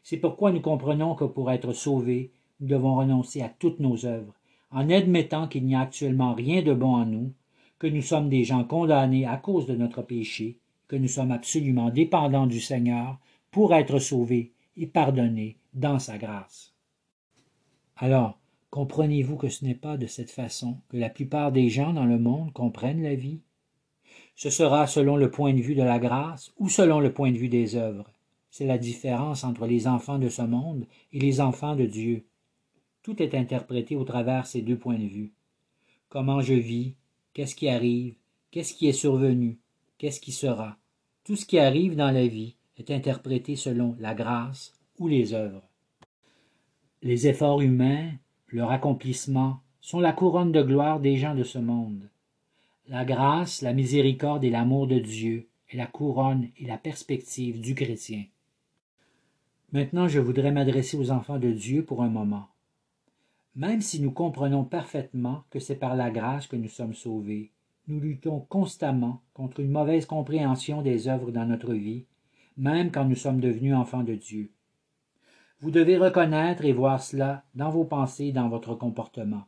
C'est 0.04 0.18
pourquoi 0.18 0.52
nous 0.52 0.62
comprenons 0.62 1.16
que 1.16 1.26
pour 1.26 1.52
être 1.52 1.74
sauvés, 1.74 2.32
nous 2.60 2.68
devons 2.68 2.96
renoncer 2.96 3.42
à 3.42 3.50
toutes 3.50 3.80
nos 3.80 4.06
œuvres, 4.06 4.34
en 4.72 4.90
admettant 4.90 5.48
qu'il 5.48 5.66
n'y 5.66 5.76
a 5.76 5.82
actuellement 5.82 6.34
rien 6.34 6.62
de 6.62 6.74
bon 6.74 6.96
en 6.96 7.06
nous, 7.06 7.34
que 7.80 7.88
nous 7.88 8.02
sommes 8.02 8.30
des 8.30 8.44
gens 8.44 8.64
condamnés 8.64 9.26
à 9.26 9.38
cause 9.38 9.66
de 9.66 9.76
notre 9.76 10.02
péché, 10.02 10.58
que 10.88 10.96
nous 10.96 11.08
sommes 11.08 11.32
absolument 11.32 11.90
dépendants 11.90 12.48
du 12.48 12.60
Seigneur 12.60 13.18
pour 13.52 13.74
être 13.74 14.00
sauvés 14.00 14.52
et 14.78 14.88
pardonnés 14.88 15.58
dans 15.74 16.00
sa 16.00 16.18
grâce. 16.18 16.74
Alors, 17.98 18.40
comprenez-vous 18.70 19.38
que 19.38 19.50
ce 19.50 19.66
n'est 19.66 19.76
pas 19.76 19.98
de 19.98 20.08
cette 20.08 20.32
façon 20.32 20.78
que 20.90 20.98
la 20.98 21.10
plupart 21.10 21.52
des 21.52 21.70
gens 21.70 21.94
dans 21.94 22.06
le 22.06 22.20
monde 22.20 22.54
comprennent 22.54 23.04
la 23.04 23.16
vie? 23.16 23.42
Ce 24.36 24.50
sera 24.50 24.88
selon 24.88 25.18
le 25.18 25.32
point 25.32 25.54
de 25.54 25.62
vue 25.62 25.76
de 25.76 25.84
la 25.84 26.00
grâce 26.00 26.54
ou 26.58 26.70
selon 26.70 27.00
le 27.00 27.12
point 27.12 27.32
de 27.32 27.38
vue 27.38 27.50
des 27.50 27.76
œuvres. 27.76 28.10
C'est 28.52 28.66
la 28.66 28.78
différence 28.78 29.44
entre 29.44 29.68
les 29.68 29.88
enfants 29.88 30.18
de 30.18 30.30
ce 30.30 30.42
monde 30.42 30.86
et 31.12 31.20
les 31.20 31.42
enfants 31.42 31.76
de 31.76 31.86
Dieu. 31.86 32.26
Tout 33.10 33.24
est 33.24 33.34
interprété 33.34 33.96
au 33.96 34.04
travers 34.04 34.46
ces 34.46 34.62
deux 34.62 34.78
points 34.78 35.00
de 35.00 35.08
vue. 35.08 35.32
Comment 36.10 36.42
je 36.42 36.54
vis, 36.54 36.94
qu'est-ce 37.34 37.56
qui 37.56 37.68
arrive, 37.68 38.14
qu'est-ce 38.52 38.76
qui 38.76 38.88
est 38.88 38.94
survenu, 38.94 39.58
qu'est-ce 39.98 40.22
qui 40.22 40.32
sera. 40.32 40.78
Tout 41.24 41.36
ce 41.36 41.48
qui 41.48 41.58
arrive 41.58 41.96
dans 41.96 42.12
la 42.12 42.28
vie 42.28 42.54
est 42.78 42.92
interprété 42.92 43.56
selon 43.56 43.96
la 44.00 44.14
grâce 44.14 44.76
ou 45.00 45.08
les 45.08 45.34
œuvres. 45.34 45.64
Les 47.02 47.26
efforts 47.26 47.62
humains, 47.62 48.12
leur 48.50 48.70
accomplissement, 48.70 49.60
sont 49.82 50.00
la 50.00 50.14
couronne 50.14 50.52
de 50.52 50.62
gloire 50.62 51.00
des 51.00 51.18
gens 51.18 51.34
de 51.34 51.44
ce 51.44 51.58
monde. 51.58 52.08
La 52.90 53.06
grâce, 53.06 53.64
la 53.64 53.74
miséricorde 53.74 54.44
et 54.44 54.52
l'amour 54.52 54.86
de 54.86 55.00
Dieu 55.00 55.48
est 55.72 55.78
la 55.78 55.88
couronne 55.88 56.50
et 56.60 56.68
la 56.68 56.78
perspective 56.78 57.60
du 57.60 57.74
chrétien. 57.74 58.26
Maintenant 59.72 60.08
je 60.08 60.20
voudrais 60.20 60.52
m'adresser 60.52 60.96
aux 60.96 61.10
enfants 61.10 61.40
de 61.40 61.52
Dieu 61.52 61.84
pour 61.84 62.04
un 62.04 62.10
moment. 62.10 62.50
Même 63.56 63.82
si 63.82 64.02
nous 64.02 64.12
comprenons 64.12 64.64
parfaitement 64.64 65.44
que 65.50 65.60
c'est 65.60 65.76
par 65.76 65.96
la 65.96 66.12
grâce 66.12 66.48
que 66.48 66.56
nous 66.56 66.70
sommes 66.70 66.94
sauvés, 66.94 67.52
nous 67.88 68.00
luttons 68.00 68.42
constamment 68.42 69.22
contre 69.34 69.60
une 69.60 69.72
mauvaise 69.72 70.06
compréhension 70.06 70.82
des 70.82 71.08
œuvres 71.08 71.32
dans 71.32 71.46
notre 71.46 71.74
vie, 71.74 72.06
même 72.58 72.92
quand 72.92 73.06
nous 73.06 73.16
sommes 73.16 73.40
devenus 73.40 73.74
enfants 73.74 74.04
de 74.04 74.16
Dieu. 74.16 74.52
Vous 75.60 75.72
devez 75.72 75.98
reconnaître 75.98 76.64
et 76.64 76.72
voir 76.72 77.02
cela 77.02 77.44
dans 77.56 77.70
vos 77.70 77.84
pensées 77.84 78.28
et 78.28 78.32
dans 78.32 78.48
votre 78.48 78.76
comportement. 78.76 79.46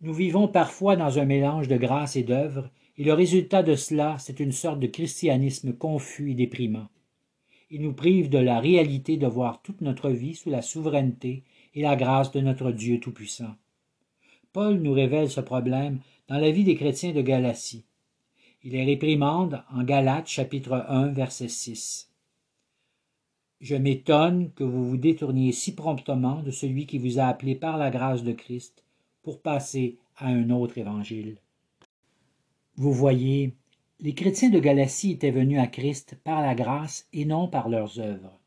Nous 0.00 0.14
vivons 0.14 0.48
parfois 0.48 0.96
dans 0.96 1.18
un 1.18 1.24
mélange 1.24 1.68
de 1.68 1.76
grâce 1.76 2.16
et 2.16 2.22
d'œuvres, 2.22 2.70
et 2.96 3.04
le 3.04 3.12
résultat 3.12 3.62
de 3.62 3.74
cela, 3.74 4.16
c'est 4.18 4.40
une 4.40 4.52
sorte 4.52 4.80
de 4.80 4.86
christianisme 4.86 5.72
confus 5.72 6.30
et 6.30 6.34
déprimant. 6.34 6.88
Il 7.70 7.82
nous 7.82 7.92
prive 7.92 8.28
de 8.28 8.38
la 8.38 8.60
réalité 8.60 9.16
de 9.16 9.26
voir 9.26 9.62
toute 9.62 9.80
notre 9.80 10.10
vie 10.10 10.34
sous 10.34 10.50
la 10.50 10.62
souveraineté 10.62 11.44
et 11.74 11.82
la 11.82 11.96
grâce 11.96 12.30
de 12.30 12.40
notre 12.40 12.70
Dieu 12.70 13.00
Tout-Puissant. 13.00 13.54
Paul 14.52 14.76
nous 14.76 14.92
révèle 14.92 15.30
ce 15.30 15.40
problème 15.40 15.98
dans 16.28 16.38
la 16.38 16.50
vie 16.50 16.64
des 16.64 16.76
chrétiens 16.76 17.12
de 17.12 17.20
Galatie. 17.20 17.84
Il 18.62 18.72
les 18.72 18.84
réprimande 18.84 19.62
en 19.72 19.82
Galates 19.82 20.28
chapitre 20.28 20.86
1 20.88 21.08
verset 21.08 21.48
6. 21.48 22.10
Je 23.60 23.76
m'étonne 23.76 24.50
que 24.52 24.64
vous 24.64 24.88
vous 24.88 24.96
détourniez 24.96 25.52
si 25.52 25.74
promptement 25.74 26.42
de 26.42 26.50
celui 26.50 26.86
qui 26.86 26.98
vous 26.98 27.18
a 27.18 27.24
appelé 27.24 27.54
par 27.54 27.76
la 27.78 27.90
grâce 27.90 28.22
de 28.22 28.32
Christ 28.32 28.84
pour 29.22 29.40
passer 29.40 29.98
à 30.16 30.28
un 30.28 30.50
autre 30.50 30.78
évangile. 30.78 31.38
Vous 32.76 32.92
voyez, 32.92 33.54
les 34.00 34.14
chrétiens 34.14 34.50
de 34.50 34.58
Galatie 34.58 35.12
étaient 35.12 35.30
venus 35.30 35.58
à 35.58 35.66
Christ 35.66 36.16
par 36.24 36.42
la 36.42 36.54
grâce 36.54 37.08
et 37.12 37.24
non 37.24 37.48
par 37.48 37.68
leurs 37.68 37.98
œuvres. 37.98 38.38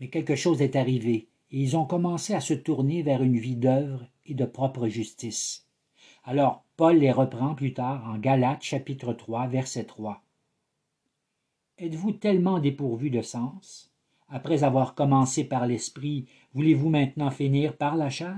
Mais 0.00 0.08
quelque 0.08 0.36
chose 0.36 0.62
est 0.62 0.76
arrivé 0.76 1.28
ils 1.50 1.76
ont 1.76 1.84
commencé 1.84 2.34
à 2.34 2.40
se 2.40 2.54
tourner 2.54 3.02
vers 3.02 3.22
une 3.22 3.38
vie 3.38 3.56
d'œuvre 3.56 4.06
et 4.24 4.34
de 4.34 4.44
propre 4.44 4.88
justice. 4.88 5.66
Alors 6.24 6.64
Paul 6.76 6.98
les 6.98 7.12
reprend 7.12 7.54
plus 7.54 7.72
tard 7.72 8.04
en 8.10 8.18
Galates 8.18 8.62
chapitre 8.62 9.12
3 9.12 9.46
verset 9.46 9.84
3. 9.84 10.22
Êtes-vous 11.78 12.12
tellement 12.12 12.58
dépourvu 12.58 13.10
de 13.10 13.22
sens? 13.22 13.92
Après 14.28 14.64
avoir 14.64 14.96
commencé 14.96 15.44
par 15.44 15.66
l'esprit, 15.66 16.26
voulez-vous 16.52 16.88
maintenant 16.88 17.30
finir 17.30 17.76
par 17.76 17.96
la 17.96 18.10
chair? 18.10 18.36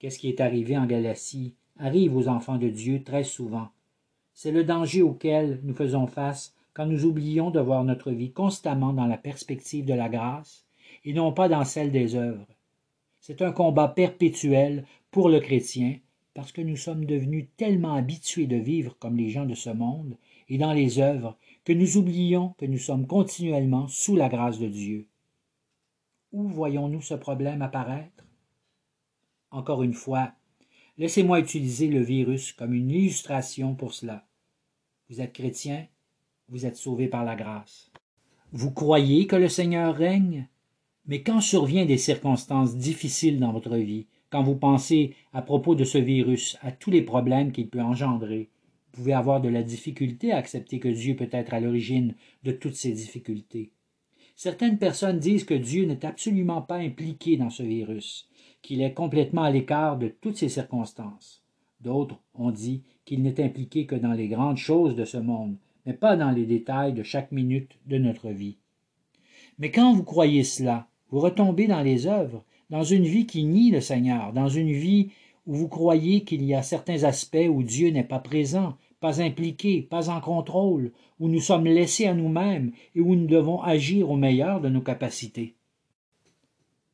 Qu'est-ce 0.00 0.18
qui 0.18 0.28
est 0.28 0.40
arrivé 0.40 0.76
en 0.76 0.86
Galatie? 0.86 1.54
Arrive 1.78 2.16
aux 2.16 2.26
enfants 2.26 2.58
de 2.58 2.68
Dieu 2.68 3.04
très 3.04 3.22
souvent. 3.22 3.68
C'est 4.34 4.50
le 4.50 4.64
danger 4.64 5.02
auquel 5.02 5.60
nous 5.62 5.74
faisons 5.74 6.08
face 6.08 6.54
quand 6.74 6.86
nous 6.86 7.04
oublions 7.04 7.50
de 7.50 7.60
voir 7.60 7.84
notre 7.84 8.10
vie 8.10 8.32
constamment 8.32 8.92
dans 8.92 9.06
la 9.06 9.16
perspective 9.16 9.84
de 9.84 9.94
la 9.94 10.08
grâce 10.08 10.65
et 11.06 11.14
non 11.14 11.32
pas 11.32 11.48
dans 11.48 11.64
celle 11.64 11.92
des 11.92 12.16
œuvres. 12.16 12.46
C'est 13.20 13.40
un 13.40 13.52
combat 13.52 13.88
perpétuel 13.88 14.84
pour 15.10 15.30
le 15.30 15.40
chrétien, 15.40 15.98
parce 16.34 16.52
que 16.52 16.60
nous 16.60 16.76
sommes 16.76 17.06
devenus 17.06 17.46
tellement 17.56 17.94
habitués 17.94 18.46
de 18.46 18.56
vivre 18.56 18.94
comme 18.98 19.16
les 19.16 19.30
gens 19.30 19.46
de 19.46 19.54
ce 19.54 19.70
monde 19.70 20.18
et 20.48 20.58
dans 20.58 20.72
les 20.72 20.98
œuvres 20.98 21.38
que 21.64 21.72
nous 21.72 21.96
oublions 21.96 22.54
que 22.58 22.66
nous 22.66 22.78
sommes 22.78 23.06
continuellement 23.06 23.88
sous 23.88 24.16
la 24.16 24.28
grâce 24.28 24.58
de 24.58 24.68
Dieu. 24.68 25.06
Où 26.32 26.46
voyons-nous 26.48 27.00
ce 27.00 27.14
problème 27.14 27.62
apparaître? 27.62 28.26
Encore 29.50 29.82
une 29.82 29.94
fois, 29.94 30.32
laissez-moi 30.98 31.40
utiliser 31.40 31.88
le 31.88 32.02
virus 32.02 32.52
comme 32.52 32.74
une 32.74 32.90
illustration 32.90 33.74
pour 33.74 33.94
cela. 33.94 34.26
Vous 35.08 35.20
êtes 35.20 35.32
chrétien, 35.32 35.86
vous 36.48 36.66
êtes 36.66 36.76
sauvé 36.76 37.08
par 37.08 37.24
la 37.24 37.36
grâce. 37.36 37.90
Vous 38.52 38.72
croyez 38.72 39.26
que 39.26 39.36
le 39.36 39.48
Seigneur 39.48 39.94
règne? 39.94 40.48
Mais 41.06 41.22
quand 41.22 41.40
survient 41.40 41.86
des 41.86 41.98
circonstances 41.98 42.76
difficiles 42.76 43.38
dans 43.38 43.52
votre 43.52 43.76
vie, 43.76 44.06
quand 44.30 44.42
vous 44.42 44.56
pensez 44.56 45.14
à 45.32 45.40
propos 45.40 45.74
de 45.74 45.84
ce 45.84 45.98
virus, 45.98 46.58
à 46.62 46.72
tous 46.72 46.90
les 46.90 47.02
problèmes 47.02 47.52
qu'il 47.52 47.68
peut 47.68 47.80
engendrer, 47.80 48.50
vous 48.92 49.02
pouvez 49.02 49.12
avoir 49.12 49.40
de 49.40 49.48
la 49.48 49.62
difficulté 49.62 50.32
à 50.32 50.38
accepter 50.38 50.80
que 50.80 50.88
Dieu 50.88 51.14
peut 51.14 51.28
être 51.30 51.54
à 51.54 51.60
l'origine 51.60 52.14
de 52.42 52.52
toutes 52.52 52.74
ces 52.74 52.92
difficultés. 52.92 53.70
Certaines 54.34 54.78
personnes 54.78 55.18
disent 55.18 55.44
que 55.44 55.54
Dieu 55.54 55.84
n'est 55.84 56.04
absolument 56.04 56.60
pas 56.60 56.76
impliqué 56.76 57.36
dans 57.36 57.50
ce 57.50 57.62
virus, 57.62 58.28
qu'il 58.62 58.82
est 58.82 58.92
complètement 58.92 59.44
à 59.44 59.50
l'écart 59.50 59.96
de 59.96 60.08
toutes 60.08 60.36
ces 60.36 60.48
circonstances. 60.48 61.42
D'autres 61.80 62.20
ont 62.34 62.50
dit 62.50 62.82
qu'il 63.04 63.22
n'est 63.22 63.42
impliqué 63.42 63.86
que 63.86 63.94
dans 63.94 64.12
les 64.12 64.28
grandes 64.28 64.56
choses 64.56 64.96
de 64.96 65.04
ce 65.04 65.18
monde, 65.18 65.56
mais 65.86 65.94
pas 65.94 66.16
dans 66.16 66.32
les 66.32 66.46
détails 66.46 66.92
de 66.92 67.02
chaque 67.02 67.32
minute 67.32 67.78
de 67.86 67.96
notre 67.96 68.30
vie. 68.30 68.58
Mais 69.58 69.70
quand 69.70 69.94
vous 69.94 70.04
croyez 70.04 70.42
cela, 70.42 70.88
vous 71.10 71.20
retombez 71.20 71.66
dans 71.66 71.82
les 71.82 72.06
œuvres, 72.06 72.44
dans 72.70 72.82
une 72.82 73.04
vie 73.04 73.26
qui 73.26 73.44
nie 73.44 73.70
le 73.70 73.80
Seigneur, 73.80 74.32
dans 74.32 74.48
une 74.48 74.72
vie 74.72 75.10
où 75.46 75.54
vous 75.54 75.68
croyez 75.68 76.24
qu'il 76.24 76.44
y 76.44 76.54
a 76.54 76.62
certains 76.62 77.04
aspects 77.04 77.48
où 77.48 77.62
Dieu 77.62 77.90
n'est 77.90 78.04
pas 78.04 78.18
présent, 78.18 78.76
pas 79.00 79.22
impliqué, 79.22 79.82
pas 79.82 80.10
en 80.10 80.20
contrôle, 80.20 80.92
où 81.20 81.28
nous 81.28 81.40
sommes 81.40 81.66
laissés 81.66 82.06
à 82.06 82.14
nous-mêmes 82.14 82.72
et 82.94 83.00
où 83.00 83.14
nous 83.14 83.26
devons 83.26 83.62
agir 83.62 84.10
au 84.10 84.16
meilleur 84.16 84.60
de 84.60 84.68
nos 84.68 84.80
capacités. 84.80 85.54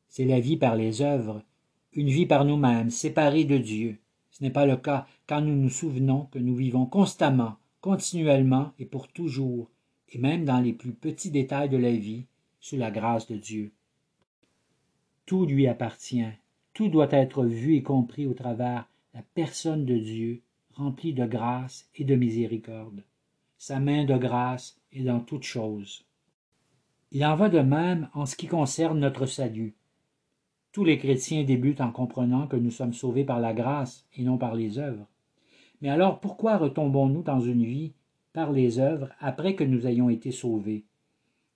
C'est 0.09 0.25
la 0.25 0.39
vie 0.39 0.57
par 0.57 0.75
les 0.75 1.01
œuvres, 1.01 1.41
une 1.93 2.09
vie 2.09 2.27
par 2.27 2.45
nous-mêmes, 2.45 2.91
séparée 2.91 3.45
de 3.45 3.57
Dieu. 3.57 3.97
Ce 4.29 4.43
n'est 4.43 4.51
pas 4.51 4.65
le 4.65 4.77
cas 4.77 5.07
quand 5.27 5.41
nous 5.41 5.55
nous 5.55 5.69
souvenons 5.69 6.27
que 6.31 6.39
nous 6.39 6.55
vivons 6.55 6.85
constamment, 6.85 7.55
continuellement 7.81 8.71
et 8.77 8.85
pour 8.85 9.07
toujours, 9.07 9.71
et 10.09 10.19
même 10.19 10.45
dans 10.45 10.59
les 10.59 10.73
plus 10.73 10.93
petits 10.93 11.31
détails 11.31 11.69
de 11.69 11.77
la 11.77 11.91
vie, 11.91 12.25
sous 12.59 12.77
la 12.77 12.91
grâce 12.91 13.27
de 13.27 13.35
Dieu. 13.35 13.71
Tout 15.25 15.45
lui 15.45 15.67
appartient, 15.67 16.25
tout 16.73 16.89
doit 16.89 17.11
être 17.11 17.45
vu 17.45 17.75
et 17.75 17.83
compris 17.83 18.25
au 18.25 18.33
travers 18.33 18.89
la 19.13 19.21
personne 19.33 19.85
de 19.85 19.97
Dieu, 19.97 20.41
remplie 20.73 21.13
de 21.13 21.25
grâce 21.25 21.87
et 21.95 22.03
de 22.03 22.15
miséricorde. 22.15 23.03
Sa 23.57 23.79
main 23.79 24.03
de 24.03 24.17
grâce 24.17 24.77
est 24.91 25.03
dans 25.03 25.21
toutes 25.21 25.43
choses. 25.43 26.05
Il 27.11 27.23
en 27.25 27.35
va 27.35 27.47
de 27.47 27.59
même 27.59 28.09
en 28.13 28.25
ce 28.25 28.35
qui 28.35 28.47
concerne 28.47 28.99
notre 28.99 29.25
salut. 29.25 29.75
Tous 30.71 30.83
les 30.83 30.97
chrétiens 30.97 31.43
débutent 31.43 31.81
en 31.81 31.91
comprenant 31.91 32.47
que 32.47 32.55
nous 32.55 32.71
sommes 32.71 32.93
sauvés 32.93 33.23
par 33.23 33.39
la 33.39 33.53
grâce 33.53 34.05
et 34.17 34.23
non 34.23 34.37
par 34.37 34.55
les 34.55 34.79
œuvres. 34.79 35.07
Mais 35.81 35.89
alors 35.89 36.19
pourquoi 36.19 36.57
retombons-nous 36.57 37.21
dans 37.21 37.39
une 37.39 37.63
vie 37.63 37.93
par 38.33 38.51
les 38.51 38.79
œuvres 38.79 39.09
après 39.19 39.55
que 39.55 39.63
nous 39.63 39.85
ayons 39.85 40.09
été 40.09 40.31
sauvés? 40.31 40.83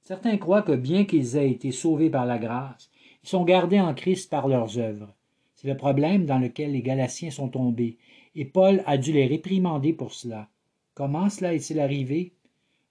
Certains 0.04 0.38
croient 0.38 0.62
que 0.62 0.76
bien 0.76 1.04
qu'ils 1.04 1.36
aient 1.36 1.52
été 1.52 1.72
sauvés 1.72 2.10
par 2.10 2.26
la 2.26 2.38
grâce, 2.38 2.92
sont 3.28 3.44
gardés 3.44 3.82
en 3.82 3.94
Christ 3.94 4.30
par 4.30 4.48
leurs 4.48 4.78
œuvres. 4.78 5.14
C'est 5.56 5.68
le 5.68 5.76
problème 5.76 6.26
dans 6.26 6.40
lequel 6.40 6.72
les 6.72 6.82
Galatiens 6.82 7.30
sont 7.30 7.50
tombés, 7.50 7.98
et 8.36 8.46
Paul 8.46 8.84
a 8.86 8.98
dû 8.98 9.12
les 9.12 9.26
réprimander 9.26 9.92
pour 9.92 10.14
cela. 10.14 10.48
Comment 10.94 11.30
cela 11.30 11.54
est-il 11.54 11.80
arrivé? 11.80 12.32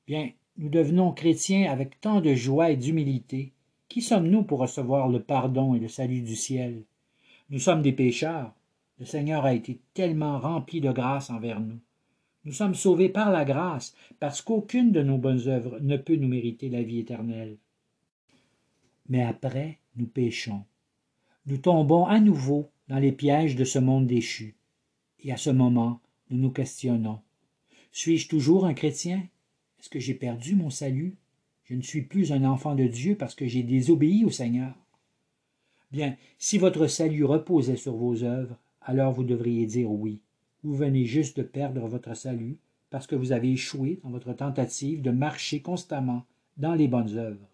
Bien, 0.07 0.31
nous 0.59 0.69
devenons 0.69 1.12
chrétiens 1.12 1.71
avec 1.71 2.00
tant 2.00 2.21
de 2.21 2.35
joie 2.35 2.71
et 2.71 2.76
d'humilité. 2.76 3.52
Qui 3.88 4.02
sommes-nous 4.02 4.43
pour 4.43 4.59
recevoir 4.59 5.09
le 5.09 5.23
pardon 5.23 5.75
et 5.75 5.78
le 5.78 5.88
salut 5.88 6.21
du 6.21 6.37
ciel? 6.37 6.83
Nous 7.49 7.59
sommes 7.59 7.83
des 7.83 7.93
pécheurs. 7.93 8.52
Le 8.99 9.07
Seigneur 9.07 9.45
a 9.47 9.55
été 9.55 9.81
tellement 9.95 10.38
rempli 10.38 10.81
de 10.83 10.93
grâce 10.93 11.31
envers 11.31 11.61
nous. 11.61 11.78
Nous 12.45 12.52
sommes 12.52 12.75
sauvés 12.75 13.09
par 13.09 13.31
la 13.31 13.45
grâce, 13.45 13.95
parce 14.21 14.43
qu'aucune 14.43 14.93
de 14.93 15.02
nos 15.02 15.19
bonnes 15.19 15.49
œuvres 15.49 15.78
ne 15.81 15.97
peut 15.97 16.16
nous 16.16 16.28
mériter 16.28 16.69
la 16.69 16.83
vie 16.83 16.99
éternelle. 16.99 17.57
Mais 19.09 19.23
après, 19.23 19.78
nous 19.96 20.06
péchons. 20.06 20.64
Nous 21.46 21.58
tombons 21.58 22.06
à 22.06 22.20
nouveau 22.20 22.70
dans 22.88 22.98
les 22.98 23.12
pièges 23.12 23.56
de 23.56 23.64
ce 23.64 23.78
monde 23.78 24.06
déchu. 24.06 24.56
Et 25.20 25.32
à 25.32 25.36
ce 25.36 25.50
moment, 25.50 26.00
nous 26.30 26.38
nous 26.38 26.50
questionnons. 26.50 27.20
Suis-je 27.92 28.28
toujours 28.28 28.66
un 28.66 28.74
chrétien? 28.74 29.26
Est-ce 29.80 29.88
que 29.88 30.00
j'ai 30.00 30.14
perdu 30.14 30.54
mon 30.54 30.70
salut? 30.70 31.16
Je 31.64 31.74
ne 31.74 31.82
suis 31.82 32.02
plus 32.02 32.32
un 32.32 32.44
enfant 32.44 32.74
de 32.74 32.86
Dieu 32.86 33.16
parce 33.16 33.34
que 33.34 33.46
j'ai 33.46 33.62
désobéi 33.62 34.24
au 34.24 34.30
Seigneur. 34.30 34.74
Bien, 35.90 36.16
si 36.38 36.58
votre 36.58 36.86
salut 36.86 37.24
reposait 37.24 37.76
sur 37.76 37.96
vos 37.96 38.22
œuvres, 38.22 38.58
alors 38.82 39.12
vous 39.12 39.24
devriez 39.24 39.66
dire 39.66 39.90
oui. 39.90 40.20
Vous 40.62 40.74
venez 40.74 41.04
juste 41.04 41.38
de 41.38 41.42
perdre 41.42 41.86
votre 41.86 42.14
salut 42.14 42.58
parce 42.90 43.06
que 43.06 43.16
vous 43.16 43.32
avez 43.32 43.52
échoué 43.52 44.00
dans 44.02 44.10
votre 44.10 44.32
tentative 44.32 45.02
de 45.02 45.10
marcher 45.10 45.60
constamment 45.60 46.24
dans 46.56 46.74
les 46.74 46.88
bonnes 46.88 47.16
œuvres. 47.16 47.48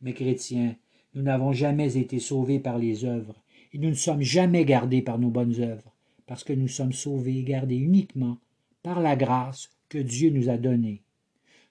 Mais 0.00 0.14
chrétiens, 0.14 0.76
nous 1.14 1.22
n'avons 1.22 1.52
jamais 1.52 1.96
été 1.96 2.18
sauvés 2.18 2.58
par 2.58 2.78
les 2.78 3.04
œuvres, 3.04 3.42
et 3.72 3.78
nous 3.78 3.88
ne 3.88 3.94
sommes 3.94 4.22
jamais 4.22 4.64
gardés 4.64 5.02
par 5.02 5.18
nos 5.18 5.30
bonnes 5.30 5.60
œuvres, 5.60 5.94
parce 6.26 6.44
que 6.44 6.52
nous 6.52 6.68
sommes 6.68 6.92
sauvés 6.92 7.38
et 7.38 7.44
gardés 7.44 7.76
uniquement 7.76 8.38
par 8.82 9.00
la 9.00 9.16
grâce 9.16 9.70
que 9.88 9.98
Dieu 9.98 10.30
nous 10.30 10.48
a 10.48 10.56
donnée. 10.56 11.02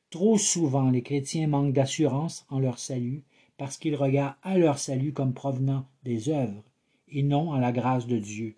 Trop 0.10 0.38
souvent 0.38 0.90
les 0.90 1.02
chrétiens 1.02 1.48
manquent 1.48 1.74
d'assurance 1.74 2.46
en 2.50 2.60
leur 2.60 2.78
salut 2.78 3.24
parce 3.58 3.78
qu'ils 3.78 3.96
regardent 3.96 4.36
à 4.44 4.58
leur 4.58 4.78
salut 4.78 5.14
comme 5.14 5.34
provenant 5.34 5.88
des 6.04 6.30
œuvres 6.30 6.64
et 7.10 7.24
non 7.24 7.50
en 7.52 7.58
la 7.58 7.72
grâce 7.72 8.08
de 8.08 8.18
Dieu. 8.18 8.56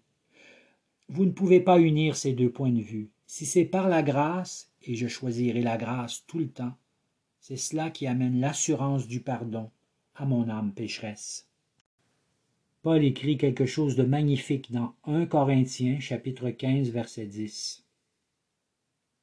Vous 1.08 1.26
ne 1.26 1.32
pouvez 1.32 1.60
pas 1.60 1.80
unir 1.80 2.16
ces 2.16 2.34
deux 2.34 2.52
points 2.52 2.72
de 2.72 2.82
vue. 2.82 3.10
Si 3.28 3.46
c'est 3.46 3.66
par 3.66 3.90
la 3.90 4.04
grâce, 4.04 4.72
et 4.84 4.96
je 4.96 5.08
choisirai 5.08 5.62
la 5.62 5.78
grâce 5.78 6.24
tout 6.28 6.40
le 6.40 6.50
temps, 6.50 6.74
c'est 7.40 7.58
cela 7.58 7.90
qui 7.90 8.08
amène 8.08 8.40
l'assurance 8.40 9.08
du 9.08 9.22
pardon 9.22 9.70
à 10.16 10.26
mon 10.26 10.50
âme 10.50 10.72
pécheresse. 10.72 11.48
Paul 12.82 13.04
écrit 13.04 13.38
quelque 13.38 13.66
chose 13.66 13.96
de 13.96 14.04
magnifique 14.04 14.72
dans 14.72 14.94
1 15.06 15.26
Corinthiens 15.26 16.00
chapitre 16.00 16.52
15 16.52 16.90
verset 16.90 17.26
10. 17.26 17.84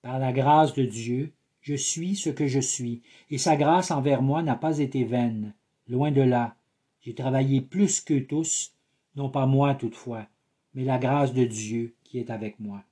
Par 0.02 0.18
la 0.18 0.32
grâce 0.32 0.74
de 0.74 0.84
Dieu, 0.84 1.32
je 1.60 1.74
suis 1.74 2.16
ce 2.16 2.28
que 2.28 2.48
je 2.48 2.58
suis, 2.58 3.02
et 3.30 3.38
sa 3.38 3.56
grâce 3.56 3.92
envers 3.92 4.20
moi 4.20 4.42
n'a 4.42 4.56
pas 4.56 4.78
été 4.78 5.04
vaine. 5.04 5.54
Loin 5.88 6.10
de 6.10 6.20
là. 6.20 6.56
J'ai 7.00 7.14
travaillé 7.14 7.60
plus 7.60 8.00
qu'eux 8.00 8.24
tous, 8.24 8.74
non 9.14 9.30
pas 9.30 9.46
moi 9.46 9.74
toutefois, 9.74 10.26
mais 10.74 10.84
la 10.84 10.98
grâce 10.98 11.32
de 11.32 11.44
Dieu 11.44 11.94
qui 12.02 12.18
est 12.18 12.30
avec 12.30 12.58
moi. 12.58 12.82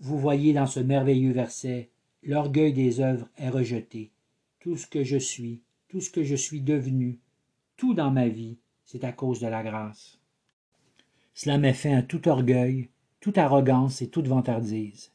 Vous 0.00 0.18
voyez 0.18 0.52
dans 0.52 0.66
ce 0.66 0.80
merveilleux 0.80 1.32
verset, 1.32 1.88
l'orgueil 2.22 2.72
des 2.72 3.00
œuvres 3.00 3.28
est 3.36 3.48
rejeté. 3.48 4.10
Tout 4.58 4.76
ce 4.76 4.86
que 4.86 5.04
je 5.04 5.16
suis, 5.16 5.60
tout 5.96 6.02
ce 6.02 6.10
que 6.10 6.24
je 6.24 6.34
suis 6.34 6.60
devenu, 6.60 7.20
tout 7.78 7.94
dans 7.94 8.10
ma 8.10 8.28
vie, 8.28 8.58
c'est 8.84 9.02
à 9.02 9.12
cause 9.12 9.40
de 9.40 9.46
la 9.46 9.62
grâce. 9.62 10.18
Cela 11.32 11.56
met 11.56 11.72
fin 11.72 11.96
à 11.96 12.02
tout 12.02 12.28
orgueil, 12.28 12.90
toute 13.18 13.38
arrogance 13.38 14.02
et 14.02 14.08
toute 14.10 14.28
vantardise. 14.28 15.10